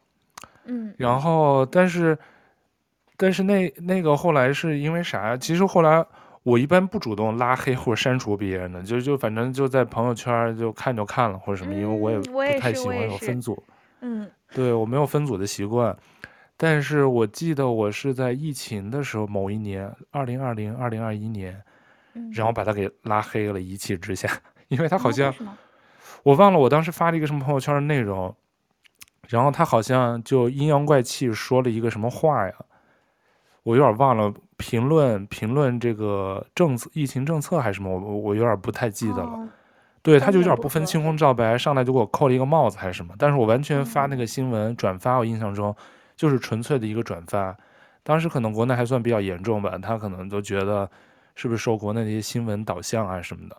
[0.65, 2.17] 嗯，然后但是
[3.17, 5.35] 但是那那个后来是因为啥？
[5.35, 6.05] 其实后来。
[6.43, 13.63] 我一般不主动拉黑或者删除别人的，就就反正就在朋友圈就看就看了或者什么，因为我也不太喜欢有分组。
[14.01, 15.95] 嗯，对，我没有分组的习惯。
[16.57, 21.61] 但是我记得我是在疫情的时候某一年，二零二零、二零二一年，
[22.33, 24.27] 然后把他给拉黑了，一气之下，
[24.67, 25.33] 因为他好像
[26.23, 28.35] 我忘了我当时发了一个什么朋友圈的内容，
[29.27, 32.53] 然后他好像就阴阳怪气说了一个什么话呀。
[33.63, 39.31] 我有点忘了评论评论这个政策疫情政策还是什么，我我有点不太记得了。
[39.31, 39.49] 哦、
[40.03, 43.15] 对，他就有点不分青红皂白，上来就给我扣了一个帽子还是什么。
[43.17, 45.75] 但是我完全发那个新闻、嗯、转发，我印象中
[46.15, 47.57] 就是纯粹的一个转发。
[48.03, 50.87] 当时可能国内还算比较严重吧，他可能都觉得
[51.33, 53.57] 是不是受国内的一些新闻导向啊什么的，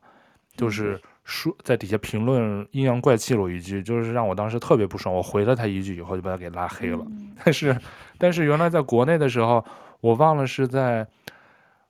[0.57, 5.13] 就是说在底下评论阴阳怪气了我一句，就是让我当时特别不爽。
[5.13, 7.05] 我回了他一句以后就把他给拉黑了。
[7.09, 7.77] 嗯、 但是
[8.19, 9.65] 但是原来在国内的时候。
[10.03, 11.07] 我忘了是在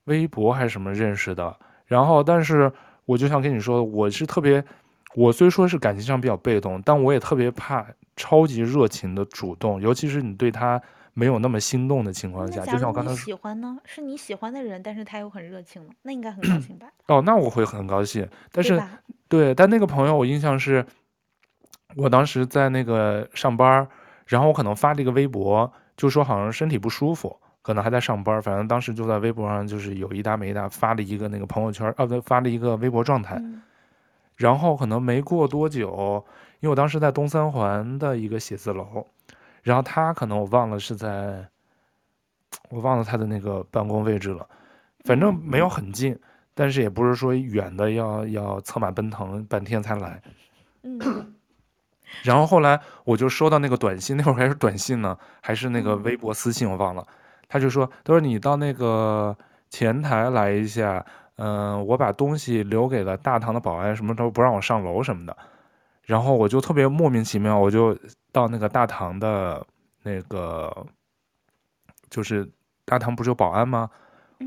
[0.04, 2.70] 微博还是什么认识的，然后，但是
[3.06, 4.62] 我就想跟你说，我是特别，
[5.14, 10.80] 我虽说是感情上比较被动，但我也特别怕超级热情的主动，尤其是你对他
[11.14, 16.88] 没有那么心动的情况下，就像我刚才说，喜欢呢，是你喜欢的人，但是他又很热情了，那应该很高兴吧？
[17.08, 18.76] 哦，那我会很高兴，但是
[19.28, 20.84] 对，对，但那个朋友我印象是，
[21.96, 23.88] 我当时在那个上班，
[24.26, 27.38] 然后我可能发了一个微博，就说好像身体不舒服。
[27.62, 33.36] 可能还在上班，反正当时就在微博上，就是有一搭没一搭发了一个那个朋友圈，啊，不对，发了一个微博状态。
[33.36, 33.62] 嗯、
[34.36, 36.24] 然后可能没过多久，
[36.58, 39.06] 因为我当时在东三环的一个写字楼，
[39.62, 41.48] 然后他可能我忘了是在，
[42.68, 44.44] 我忘了他的那个办公位置了，
[45.04, 46.20] 反正没有很近，嗯、
[46.54, 50.20] 但是也不是说远的要要策马奔腾半天才来。
[50.82, 50.98] 嗯、
[52.24, 57.06] 然后后来我就收到那个短信，那会儿还是短信呢，还是那个微博私信，我忘了。
[57.52, 59.36] 他就说：“他说你到那个
[59.68, 61.04] 前台来一下，
[61.36, 65.36] 嗯、呃，我把东西留给了大堂的保安，什么都不让我上楼什么的。
[66.02, 67.94] 然后我就特别莫名其妙，我就
[68.32, 69.66] 到那个大堂的
[70.02, 70.86] 那个，
[72.08, 72.50] 就是
[72.86, 73.90] 大堂不是有保安吗？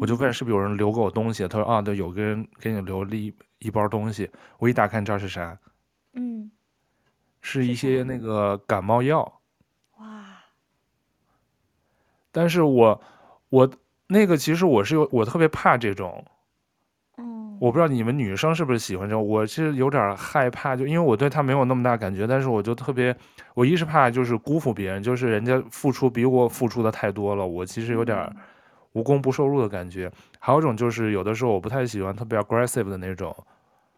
[0.01, 1.47] 我就问是不是有人留给我东西。
[1.47, 4.27] 他说啊，对，有个人给你留了一一包东西。
[4.57, 5.55] 我一打开，你知道是啥？
[6.13, 6.49] 嗯，
[7.39, 9.31] 是一些那个感冒药。”
[12.35, 12.41] 哇！
[12.41, 13.01] 但是我
[13.49, 13.69] 我
[14.07, 16.23] 那个其实我是有我特别怕这种。
[17.17, 23.15] 嗯，我不知道你们女生是不是喜欢这种，我是有点害怕，就因为我对他没有那么大感觉，但是我就特别，
[23.53, 28.29] 我一是怕就是辜负别人，就是人家付出比我付出的太多了，我其实有点
[28.91, 30.11] 无功不受禄的感觉。
[30.39, 33.33] 还有一种就是有的时候我不太喜欢特别 aggressive 的那种，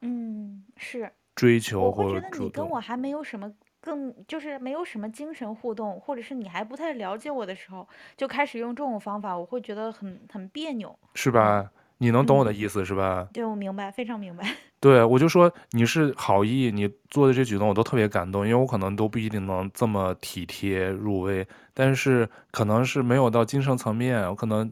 [0.02, 11.62] 嗯，是追求或者我会觉得你跟我还没有什么更，就是没有什么精神互动，或者是你还不太了解我的时候，就开始用这种方法，我会觉得很很别扭，是吧？
[11.62, 11.70] 嗯
[12.00, 13.28] 你能懂我的意思、嗯、是吧？
[13.34, 14.48] 对，我明白，非常明白。
[14.80, 24.72] 对，我就说你是好意，你做的这举动我都特别感动，因为我可能都不一定能这么体贴入微，但是可能是没有到精神层面，我可能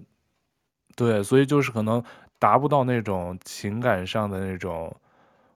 [0.96, 2.04] 对，所以就是可能
[2.38, 4.96] 达不到那种情感上的那种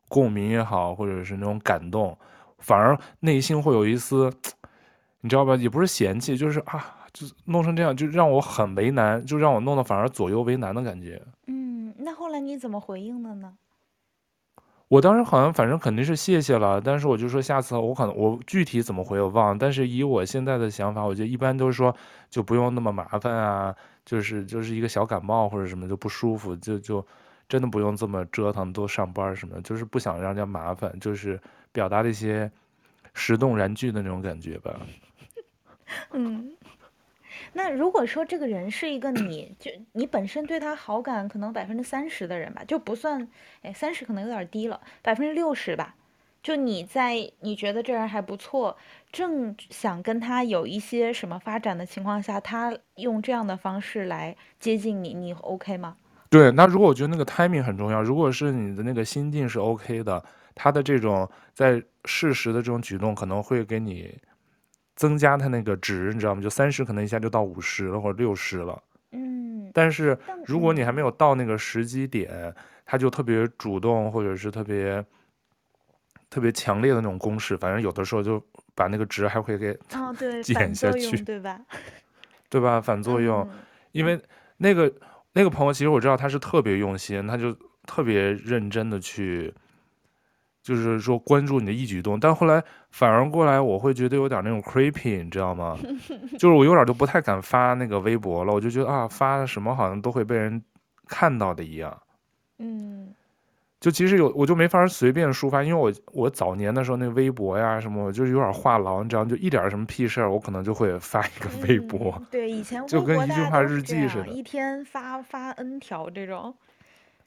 [0.08, 2.18] 共鸣也好，或者是那种感动，
[2.60, 4.32] 反而内心会有一丝，
[5.22, 5.56] 你知道吧？
[5.56, 6.96] 也不是嫌弃，就是啊。
[7.12, 11.20] 就弄成这样，就让我很为难，就让我弄得反而左右为难的感觉。
[11.48, 13.56] 嗯，那后来你怎么回应的呢？
[14.90, 21.94] 我当时好像反正肯定是谢谢了，但是我就说下次我可能我具体怎么回我忘了，但是以我现在的想法，我觉得一般都是说
[22.30, 27.04] 就不用那么麻烦啊，就是就是一个小感冒或者什么就不舒服，就就
[27.48, 31.42] 真的不用这么折腾，多上班什么，就是不想让人家麻烦，就是
[31.72, 32.52] 表达了一些
[33.14, 34.80] 石动燃具的那种感觉吧。
[36.12, 36.52] 嗯。
[37.54, 43.28] 那如果说这个人是一个你就你本身对他好感可能百分之三十的人吧，就不算，
[43.64, 45.96] 哎，三十可能有点低了，百分之六十吧。
[46.44, 48.78] 就你在你觉得这人还不错，
[49.12, 55.98] 正想跟他有一些什么发展的情况下，他用这样的方式来接近你，你 OK 吗？
[56.30, 60.24] 对，那如果我觉得那个 timing 很重要，如果是你的那个心境是 OK 的，
[60.60, 64.14] 他的这种在适时的这种举动可能会给你。
[64.96, 66.42] 增加他那个值，你知道吗？
[66.42, 68.84] 就三十可能一下就到五十了，或者六十了。
[69.14, 69.72] 嗯。
[69.74, 72.54] 但是如果你还没有到那个时机点，
[72.86, 75.02] 他就特别主动，或者是特别
[76.30, 78.46] 特别强烈的那种攻势，反正有的时候就
[78.76, 81.58] 把那个值还会给哦，对， 减下去，对吧？
[82.50, 82.82] 对吧？
[82.82, 83.60] 反作用，嗯、
[83.94, 84.22] 因为
[84.58, 84.94] 那个
[85.32, 87.56] 那个朋友其实我知道他是特别用心，他就
[87.86, 89.54] 特别认真的去。
[90.62, 95.78] 就是说关注你的一举一动，但后来反而过来，我会觉得有点那种 creepy，你知道吗？
[96.38, 100.62] 就是我有点就不太敢发那个微博了，我就觉得啊，发什么好像都会被人
[101.08, 101.98] 看到的一样。
[102.60, 103.14] 嗯，
[103.80, 112.14] 就其实有我就没法随便抒发，因为我我早年的时候那微博呀什么，我就是有点话痨，你知道，就一点什么屁事儿，我可能就会发一个微博。
[112.18, 116.54] 嗯、对，以 前就跟一句话日记似的，一天发发 N 条这种。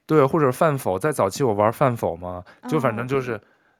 [0.05, 3.39] 对，或者饭否，在早期我玩饭否嘛，就反正就是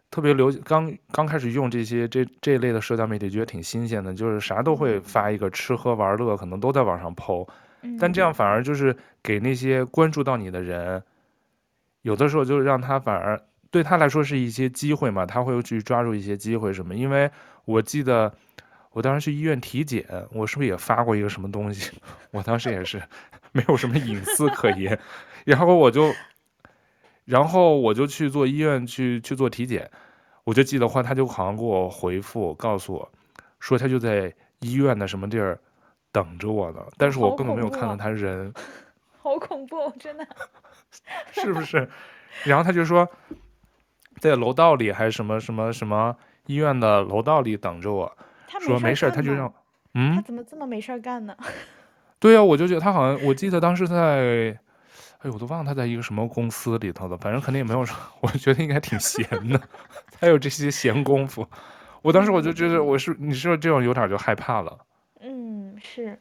[0.10, 0.62] 特别流行。
[0.64, 7.48] 刚刚开始用这些这这一类的社交媒体，觉得挺新鲜的，就是啥都会发一个吃喝玩乐，可能都在网上 po。
[8.00, 11.04] 但这样反而就是给那些关注到你的人，
[12.04, 13.38] 有的时候就让他反而
[13.70, 16.96] 对他来说是一些机会嘛，他会去抓住一些机会什么。
[16.96, 17.30] 因为
[17.66, 18.34] 我记得
[18.92, 21.92] 我当时去医院体检，我是不是也发过一个什么东西？
[22.32, 23.02] 我当时也是
[23.52, 24.98] 没有什么隐私可言。
[25.46, 26.14] 然后我就，
[27.26, 29.90] 然后我就去做医院去去做体检，
[30.46, 33.12] 我就记得话，他就好像给我回复，告诉我，
[33.60, 35.60] 说他就在医院的什么地儿
[36.12, 38.54] 等着我呢，但是我根本没有看到他人，
[39.22, 40.26] 好恐怖，真的，
[41.32, 41.90] 是不是？
[42.46, 43.08] 然后他就说，
[44.20, 46.16] 在楼道里还是什么什么什么
[46.46, 48.18] 医院的楼道里等着我，
[48.62, 49.54] 说没事，他就让，
[49.94, 51.36] 嗯，他怎么这么没事干呢？
[52.20, 54.58] 对啊，我就觉得他好像，我记得当时在。
[55.24, 59.60] 哎，我都忘了他在一个什么公司里头了，反正肯定也没有说，我觉得应该挺闲的，
[60.20, 61.48] 还有这些闲工夫。
[62.02, 64.78] 我当时我就觉得我是你是这种有点就害怕了。
[65.22, 66.20] 嗯，是。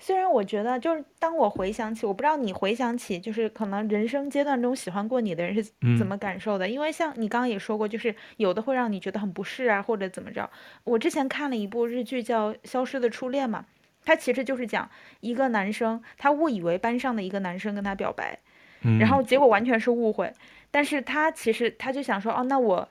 [0.00, 6.66] 虽然我觉得就是当我回想起，我不知道你回想起，就是可能人生阶段中喜欢过你的人是怎么感受的？
[6.66, 10.50] 嗯、因为像你刚刚也说过，就是有的会让你觉得很不适啊，或者怎么着。
[10.82, 13.64] 我之前看了一部日剧叫《消失的初恋》嘛。
[14.04, 14.88] 他其实就是讲
[15.20, 18.38] 一个男生，他误以为班上的一个男生跟他表白，
[18.82, 20.32] 嗯、然后结果完全是误会。
[20.70, 22.88] 但是他其实他就想说，哦，那我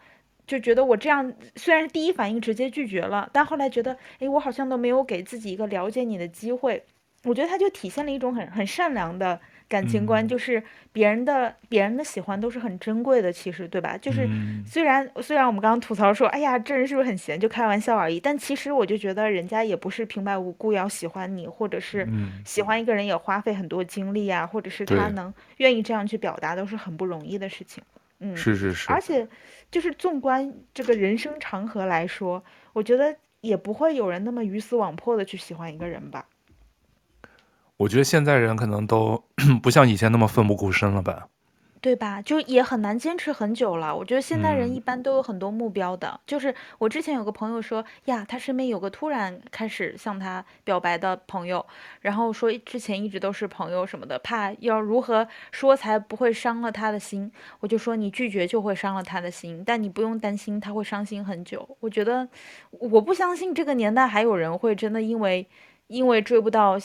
[0.48, 6.84] 就觉得我这样虽然是第一反应直接拒绝了，但后来觉得，哎，我好像都没有给自己一个了解你的机会。
[7.24, 9.40] 我觉得他就体现了一种很很善良的。
[9.74, 10.62] 感情观就是
[10.92, 13.98] 别人的别人的喜欢都是很珍贵的，其实对吧？
[13.98, 14.30] 就是
[14.68, 18.20] 虽然虽然我们刚刚吐槽说，哎呀，这人是不是很闲，就开玩笑而已。
[18.20, 22.08] 但其实我就觉得人家也不是平白无故要喜欢你，或者是
[22.46, 27.84] 喜欢一个人也花费很多精力啊，或者是他能愿意这样去表达，都是很不容易的事情。
[28.20, 28.94] 嗯，是是是。
[28.94, 29.28] 而且
[29.72, 32.44] 就是纵观这个人生长河来说，
[32.74, 36.28] 我觉得也不会有人那么鱼死网破的去喜欢一个人吧。
[37.84, 39.22] 我觉得现在人可能都
[39.62, 41.28] 不像以前那么奋不顾身了吧。
[41.82, 42.22] 对吧？
[42.22, 43.94] 就也很难坚持很久了。
[43.94, 46.08] 我觉得现在人一般都有很多目标的。
[46.08, 51.66] 嗯、就是我之前有个朋友说呀，他身边有个突然开始向他表白的朋友，
[52.00, 57.30] 然后说之前一直都是朋友什么的，怕要如何说才不会伤了他的心。
[57.60, 61.68] 我就说你拒绝就会伤了他的心，但你不用担心他会伤心很久。
[61.82, 62.26] 我觉得
[62.72, 65.46] 我不相信这个年代还有人会真的因为
[65.88, 66.78] 因为追不到，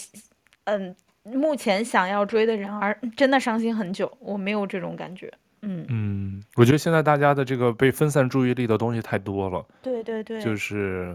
[0.69, 0.95] 嗯。
[1.25, 5.31] 目前想要追的人而真的伤心很久，我没有这种感觉。
[5.61, 9.63] 嗯嗯，我觉得现在大家的这个被分散注意力的东西太多了。
[9.83, 11.15] 对对对，就是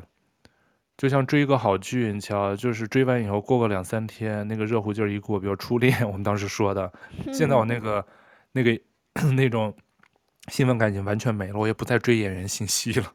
[0.98, 6.92] 就像追一个好剧，你瞧，就是追完以后过个两三天，那个热乎劲儿一过，比如初恋， 我们当时说的，
[7.32, 8.06] 现在我那个、嗯、
[8.52, 8.80] 那个
[9.34, 9.74] 那种
[10.50, 13.12] 兴奋感已经完全没了，我也不再追演员信息了。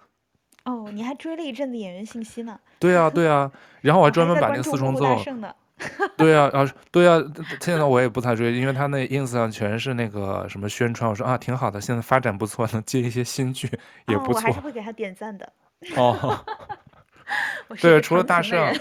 [0.64, 2.59] 哦，你还追了一阵子演员信息呢？
[2.80, 5.16] 对啊对啊，然后我还专门把那个四重奏。
[6.18, 7.22] 对啊，啊，对啊，
[7.60, 11.08] 现在我也不太追，因为他那 ins 上全是那个什么宣传。
[11.08, 13.70] 我说啊，挺好的，现在发展不错，能接一些新剧
[14.06, 14.34] 也不错。
[14.34, 15.52] 我还是会给他点赞的。
[15.96, 16.44] 哦，
[17.80, 18.74] 对，除了大圣，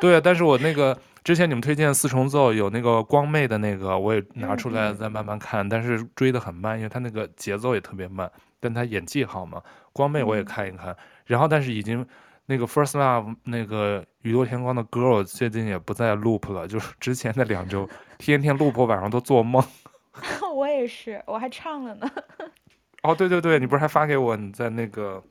[0.00, 8.30] 对，但是我那个之前你们推荐四重奏有那个光妹的那个，我也拿出来再慢慢看，但是追得很慢，因为他那个节奏也特别慢，
[8.60, 9.62] 但他演技好嘛。
[9.92, 12.06] 光妹我也看一看，然后但是已经。
[12.46, 17.88] 那个 First Love 那个宇多田光的歌，我最近也不再 loop 了，就是之前的两周，
[18.18, 19.64] 天天 loop，晚上都做梦。
[20.54, 22.10] 我也是，我还唱了呢。
[23.02, 25.22] 哦，对对对，你不是还发给我你在那个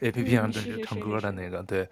[0.00, 1.62] APP 上就是唱歌的那个？
[1.62, 1.88] 对。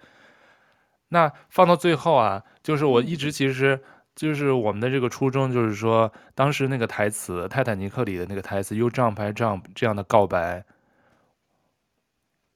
[1.09, 3.79] 那放到最后啊，就是我一直其实
[4.15, 10.65] 就是我们的这个初衷，就是说当时那个台词《泰坦尼克》里的那个台词 “You jump, I jump” 这样的告白。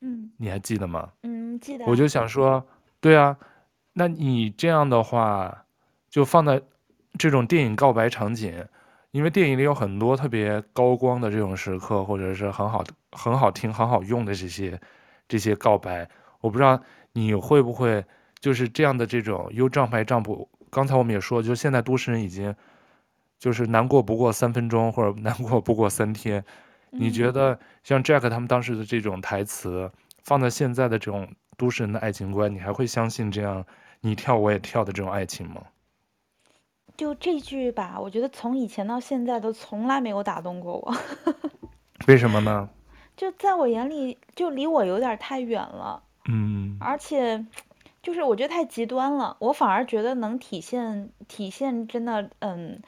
[0.02, 1.10] 嗯，你还记得吗？
[1.24, 1.86] 嗯，记得。
[1.86, 2.66] 我就想说，
[3.00, 3.38] 对啊，
[3.94, 5.66] 那你这样的话，
[6.10, 6.62] 就放在
[7.18, 8.66] 这种电影告白场景，
[9.12, 14.80] 因为电影里有很多特别高光的这种时刻，或者是很好、很好听、很好用的这些
[15.28, 16.08] 这些告白。
[16.42, 16.80] 我不知道
[17.14, 18.06] 你会不会
[18.40, 20.48] 就是这样的这种 “you jump I jump”。
[20.70, 22.54] 刚才我们也说，就是现在都市人已经
[23.40, 26.44] 就是难过不过三分钟，或者难过不过三天。
[26.90, 29.92] 你觉得像 Jack 他们当时的这种台词，
[30.24, 31.28] 放在现在的这种
[31.58, 33.66] 都市人的爱情观，你还会相信这样
[34.02, 35.62] 你跳我也跳的这种爱情吗？
[36.96, 40.96] 就这句吧，我觉得从以前到现在都从来没有打动过我。
[42.08, 42.70] 为什么呢？
[43.16, 46.02] 就在我眼里，就离我有点太远了。
[46.28, 46.78] 嗯。
[46.80, 47.46] 而且，
[48.02, 49.36] 就是我觉得太极端了。
[49.40, 52.82] 我反而觉得能体现体现真的，嗯。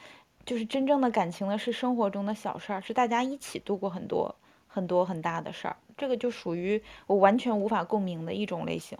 [0.44, 4.34] 就是真正的感情呢，是生活中的小事儿，是大家一起度过很多
[4.66, 5.76] 很多很大的事儿。
[5.96, 8.98] 这个就属于我完全无法共鸣的一种类型。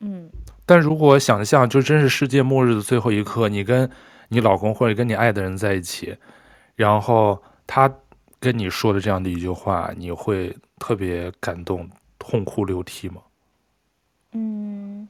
[0.00, 0.28] 嗯，
[0.66, 3.90] 但如果想象就真是世界末日的最后一刻，你跟
[4.28, 6.16] 你老公或者跟你爱的人在一起，
[6.74, 7.92] 然后他
[8.38, 11.88] 跟你说的这样的一句话，你会特别感动，
[12.18, 13.22] 痛哭流涕吗？
[14.32, 15.08] 嗯，嗯。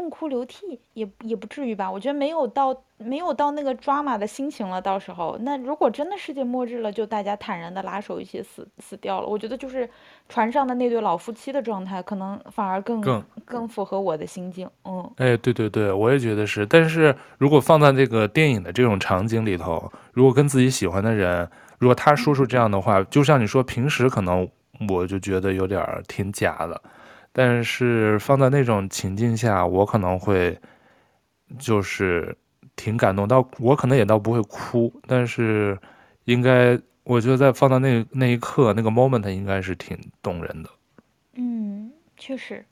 [0.00, 4.80] 痛哭流涕也也不至于吧，我觉得没有到没有到那个抓马的心情了。
[4.80, 9.26] 到时候，那如果真的世界末日了，就大家坦然的拉手一起死死掉了。
[9.26, 9.86] 我觉得就是
[10.26, 14.66] 船上的那对老夫妻的状态，可能反而更更更符合我的心境。
[14.86, 16.64] 嗯，哎，对对对，我也觉得是。
[16.64, 21.46] 但是如果放在这个电影的这种场景里头，如果跟自己喜欢的人，
[21.78, 24.48] 如果他说出这样的话，就像你说，平时可能
[24.88, 26.80] 我就觉得有点挺假的。
[27.32, 30.58] 但是放在那种情境下，我可能会
[31.58, 32.36] 就是
[32.76, 35.78] 挺感动，到我可能也倒不会哭，但是
[36.24, 40.70] 应该我觉得在放到那那一刻那个 moment 应该是挺动人的。
[41.34, 42.64] 嗯，确实，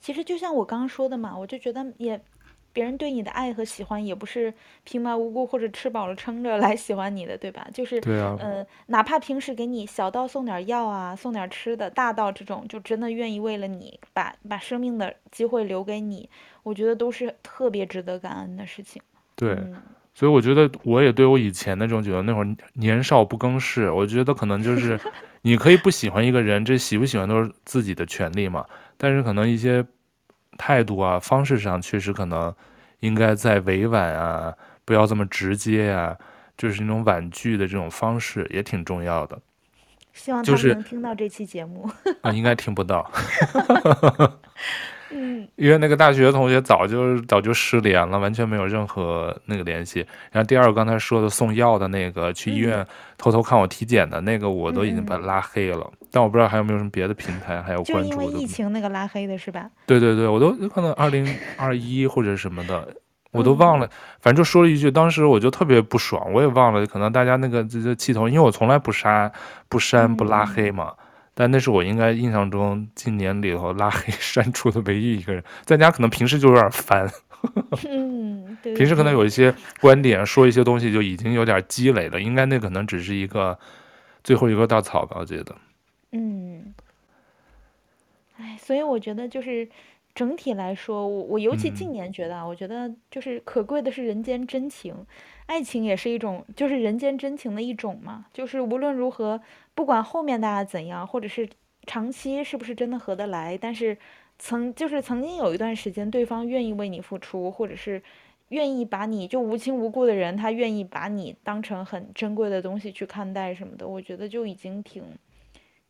[0.00, 2.20] 其实就像我刚刚说的嘛，我就觉得也。
[2.72, 4.52] 别人对你的爱和喜欢也不是
[4.84, 7.68] 平白无故或者吃饱了撑着来喜欢你的，对吧？
[7.72, 16.28] 就是，对啊，呃，哪怕平时给你小到送点药啊，送点吃的，大到这种就真的愿意为了你把把生命的机会留给你，
[16.62, 19.02] 我觉得都是特别值得感恩的事情。
[19.36, 19.76] 对，嗯，
[20.14, 24.98] 所以我觉得我也对我以前那种觉得那会儿年少不更事，我觉得可能就是
[25.42, 28.64] 你可以不喜欢一个人，这喜不喜欢都是自己的权利嘛，
[28.96, 29.84] 但是可能一些。
[30.56, 32.54] 态度啊，方式上确实可能
[33.00, 34.54] 应该再委婉啊，
[34.84, 36.16] 不要这么直接啊，
[36.56, 39.40] 就是那种婉拒的这种方式也挺重要的。
[40.12, 41.90] 希望他们能听到这期节目。
[42.04, 43.10] 就是、啊，应该听不到。
[45.12, 50.00] 嗯，因为那个大学同学早就早就失联了，完全没有任何那个联系。
[50.30, 52.86] 然后第二个刚才说的送药的那个，去医院
[53.18, 55.86] 偷偷看我体检的那个，我都已经把他拉黑了。
[56.00, 58.16] 嗯、但我不知道还有没有什么别的平台还有关注的。
[58.16, 59.68] 就因为疫情那个拉黑的是吧？
[59.86, 62.88] 对对对，我都可能二零二一或者什么的。
[63.32, 63.88] 我都忘了，
[64.20, 69.32] 反正就说了一句，当时我就特别不爽，我也忘了，可能大家那个这这气头，因为我从来不删、
[69.70, 70.92] 不删、不拉黑嘛，
[71.34, 77.10] 但那是我应该印象中今年里头拉黑 删除的唯一一个人，在家可能平时就有点烦，
[77.88, 83.58] 嗯，对，平时可能有一些观点说一些东西就已经有点积累了，应该那可能只是一个
[84.22, 85.56] 最后一个稻草吧，我觉得，
[86.12, 86.74] 嗯，
[88.38, 89.68] 哎，所以我觉得就是。
[90.14, 94.94] 整体来说，我我尤其近年觉得啊，我觉得就是可贵的是人间真情，
[95.46, 98.26] 爱情也是一种，就是人间真情的一种嘛。
[98.32, 99.40] 就是无论如何，
[99.74, 101.48] 不管后面大家怎样，或者是
[101.86, 103.96] 长期是不是真的合得来，但是
[104.38, 108.02] 曾就是曾经有一段时间，对方愿意为你付出，或者是
[108.48, 115.02] 愿意把你就无亲无故的人，他愿意把你当成很珍贵的东西去看待什么的，我觉得就已经挺，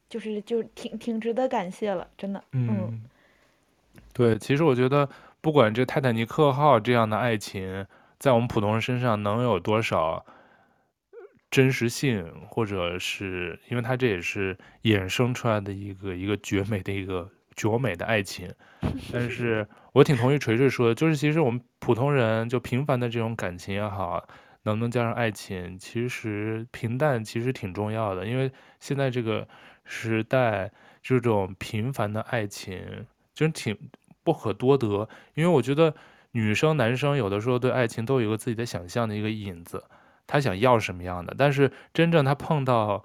[0.09, 2.69] 就是就挺挺值得感谢了，真的，嗯。
[2.71, 3.03] 嗯
[4.15, 5.09] 对，其实我觉得，
[5.41, 7.87] 不管这泰坦尼克号这样的爱情，
[8.23, 10.25] 在我们普通人身上能有多少
[11.51, 18.49] 真实性，或者是因为它这也是衍生出来的一个一个绝美的一个绝美的爱情。
[19.13, 24.25] 但是我挺同意锤锤说的，就是其实我们普通人就平凡的这种感情也好，
[24.63, 29.49] 能不能加上爱情，其实平淡其实挺重要的，因为现在这个
[29.85, 30.71] 时代，
[31.03, 33.05] 这种平凡的爱情
[33.35, 33.77] 真挺。
[34.25, 35.93] 不可多得，因为我觉得
[36.33, 39.85] 女生、男生有的时候对爱情都有一个自己的想象的一个影子，
[40.27, 43.05] 他想要什么样的，但是真正他碰到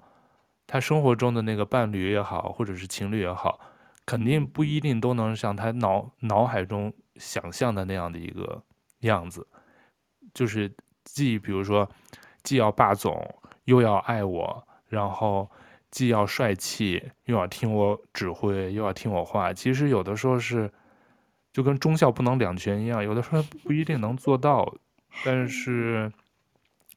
[0.66, 3.60] 他生活中的那个伴侣也好，或者是情侣也好，
[4.06, 8.62] 肯定不一定都能像他脑脑海中想象的那样的一个
[9.00, 9.46] 样子，
[10.32, 10.74] 就是
[11.04, 11.86] 既比如说
[12.42, 13.22] 既要霸总，
[13.64, 15.50] 又要爱我，然后
[15.90, 20.72] 既要帅气，又要听我指挥，又要听我话，其实有的时候是。
[21.58, 24.72] 就跟忠孝不能两全一样，有的时候不一定能做到，
[25.24, 26.08] 但是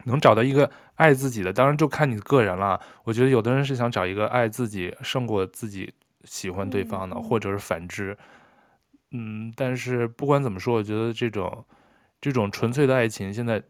[0.04, 2.80] 能找到一个爱自己的，当然就看你个人了。
[3.04, 5.92] 我觉得有的人是想找一个爱自己胜过自己
[6.26, 8.16] 喜欢对方的，或者是反之。
[9.10, 11.66] 嗯，但是不管怎么说，我觉得这种
[12.22, 13.64] 这种纯粹的爱情，现在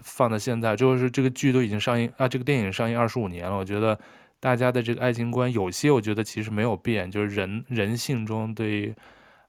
[0.00, 4.00] 放到现在，就是这个剧都已经上映啊，这个电影上映二十五年了，我觉得
[4.40, 8.94] 大家的这个爱情观有些，我觉得其实没有变，就是人人性中对。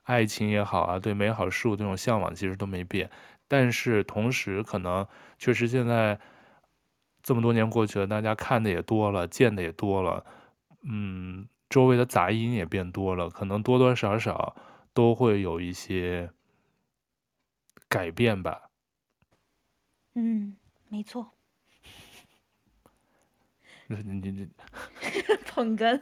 [0.09, 3.07] 爱情也好啊，对美好事物这种向往其实都没变，
[3.47, 5.07] 但是同时可能
[5.37, 6.19] 确实现在
[7.21, 10.25] 这么多年过去了，大家看的也多了，见的也多了，
[10.81, 14.55] 嗯，周围的杂音也变多了，可能多多少少
[14.95, 16.31] 都会有一些
[17.87, 18.69] 改变吧。
[20.15, 20.57] 嗯，
[20.89, 21.31] 没错。
[23.87, 24.49] 你你你
[25.45, 25.99] 捧哏。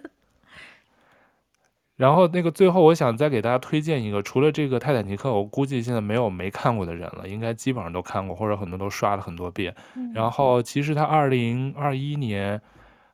[1.98, 9.76] 然后那个最后，我想再给大家推荐一个，除了这个《泰坦尼克》，我估计现在没有没看过的人了，应该基本上都看过，或者很多都刷了很多遍。
[10.14, 12.62] 然后其实它二零二一年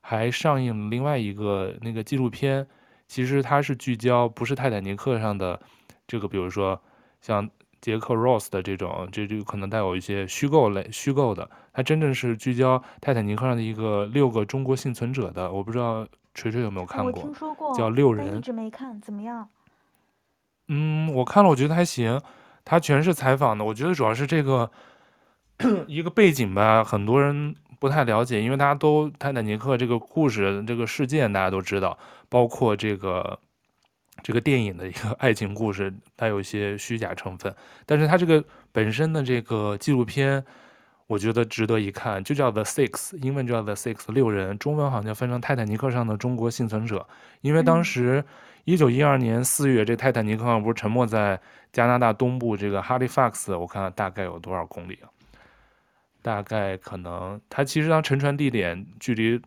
[0.02, 2.66] 还上映另外一个那个纪录片，
[3.08, 5.58] 其实它是聚焦不是泰坦尼克上的
[6.06, 6.78] 这个，比如说
[7.22, 7.48] 像
[7.84, 16.06] 杰克·罗斯的这种，这就可能带有一些虚构类虚构的，它真正是聚焦泰坦尼克上的一个六个中国幸存者的，我不知道。
[16.36, 17.12] 锤锤有没有看过？
[17.12, 19.48] 我听说过，叫《六人》，一直没看，怎么样？
[20.66, 22.20] 嗯，我看了，我觉得还行。
[22.64, 24.68] 他全是采访的，我觉得主要是这个
[25.86, 31.96] 一个背景吧，很多人不太了解，因为大家都泰坦尼克这个故事、这个事件大家都知道，
[32.28, 33.38] 包括这个
[34.24, 37.54] 这个电影的一个爱情故事，它有一些虚假成分，
[37.86, 38.42] 但是它这个
[38.72, 40.44] 本身的这个纪录片。
[41.06, 47.06] 我觉得值得一看，就叫 The Six，英文叫 The Six，六人，中文好像翻成泰坦尼克上的中国幸存者。
[47.42, 48.24] 因为当时
[48.64, 51.38] 一九一二年四月，这泰坦尼克号不是沉没在
[51.74, 55.06] 加拿大东部这个 Halifax，我看看大概有多少公里啊？
[56.22, 59.38] 大概可能它其实当沉船地点距离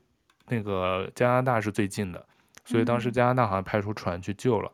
[0.49, 2.23] 那个加拿大是最近的，
[2.67, 4.71] 所以当时加拿大好像派出船去救了。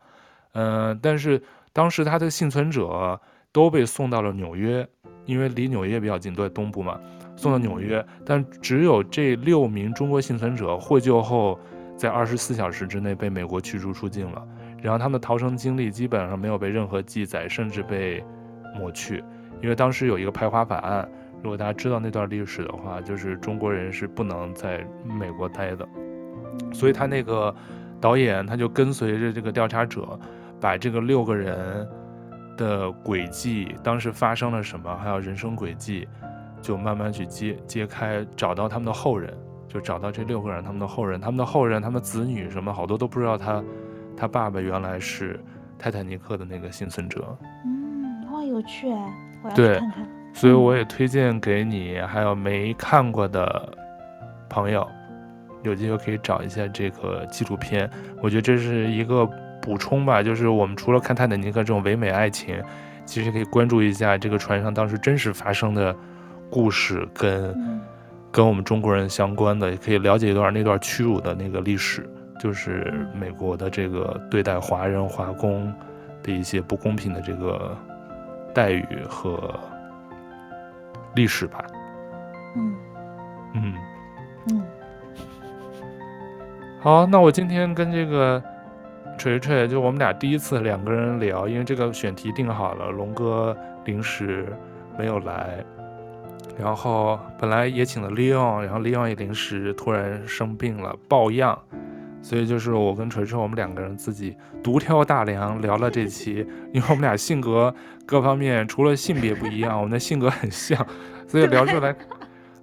[0.52, 1.42] 嗯、呃，但是
[1.72, 3.18] 当时他的幸存者
[3.54, 4.86] 都被送到了纽约。
[5.26, 7.00] 因为离纽约比较近，都在东部嘛，
[7.38, 8.06] 送到纽约。
[8.26, 11.58] 但只有这六名中国幸存者获救后，
[11.96, 14.46] 在二十四小时之内被美国驱逐出境了。
[14.82, 18.22] 然后他们的逃生经历基本上没有被任何记载，甚至被
[18.76, 19.24] 抹去。
[19.62, 21.08] 因为当时有一个排华法案，
[21.42, 25.88] 如果大家知道那段历史的话，就是中国人是不能在美国待的。
[26.74, 27.56] 所以他那个
[28.04, 30.20] 导演他就跟随着这个调查者。
[30.62, 31.86] 把这个六个人
[32.56, 36.08] 的轨迹，当时发生了什么，还有人生轨迹，
[36.62, 39.34] 就慢慢去揭揭开，找到他们的后人，
[39.68, 43.62] 就找到这六个人他们的后人，他们的后人，他们子女什么，好多都不知道他
[44.16, 45.38] 他爸爸原来是
[45.78, 47.38] 泰坦尼克的那个幸存者。
[47.66, 48.88] 嗯，哇，有趣，
[49.44, 50.08] 我要对去看看。
[50.34, 53.78] 所以我也推荐给你，还有没看过的
[54.48, 54.88] 朋友，
[55.64, 57.90] 有机会可以找一下这个纪录片。
[58.22, 59.26] 我觉得这是一个
[59.62, 62.62] 补充吧，就是我们除了看泰坦尼克这种唯美爱情，
[63.06, 65.96] 其实可以关注一下这个船上当时真实发生的
[66.50, 67.82] 故事，跟、嗯、
[68.32, 72.08] 跟我们中国人相关的，也可以了解一段那段屈辱的那个历史，
[72.40, 75.74] 就是美国的这个对待华人华工
[76.22, 77.76] 的一些不公平的这个
[78.54, 79.54] 待遇和。
[81.16, 81.64] 历史吧，
[82.56, 82.76] 嗯
[83.54, 83.74] 嗯嗯，
[86.84, 88.44] 好，那我今天跟这个
[89.18, 93.56] 锤锤，就我们俩第一次两个人聊，因为这个选题定好了，龙哥
[93.86, 94.52] 临时
[94.98, 95.64] 没有来，
[96.60, 101.58] 然后本来也请了 Leon，然后 Leon 也临时突然生病了，抱恙。
[102.22, 107.74] 所以就是我跟锤锤，我们两个人自己独挑大梁聊了这期，因为我们俩性格
[108.06, 110.86] 各方面除了性别不一样，我们的性格很像，
[111.28, 111.96] 所以聊出来，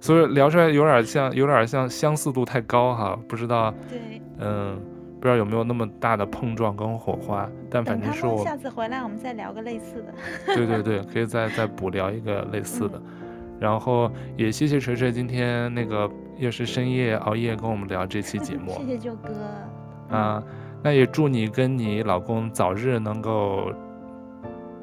[0.01, 4.77] 所以聊出来有点像，有点像相似度太高哈，不知道，对，嗯，
[5.19, 10.13] 不知道有没有那么大的碰撞跟火花，但反正是我下次回来我们再聊个类似的，
[10.55, 12.97] 对对对，可以再再补聊一个类似的。
[12.97, 13.57] 嗯。
[13.59, 20.17] 然后也谢谢锤锤今天那个又是深夜熬夜跟我们聊这期节目， 谢谢舅哥。
[20.17, 20.43] 啊，
[20.81, 23.71] 那也祝你跟你老公早日能够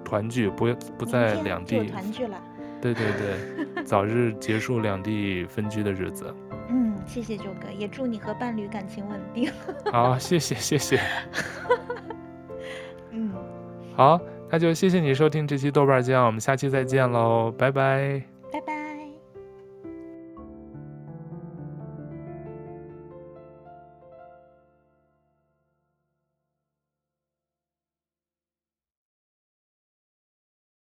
[0.04, 1.86] 团聚，不不在两地。
[1.86, 2.40] 团聚了，
[2.80, 6.34] 对对对，早日结束两地分居的日子。
[6.68, 9.50] 嗯，谢谢九哥，也祝你和伴侣感情稳定。
[9.90, 11.00] 好，谢谢谢谢。
[13.12, 13.32] 嗯，
[13.96, 14.20] 好，
[14.50, 18.37] 那就谢谢你收听这期豆瓣酱，我们下期再见喽，拜拜。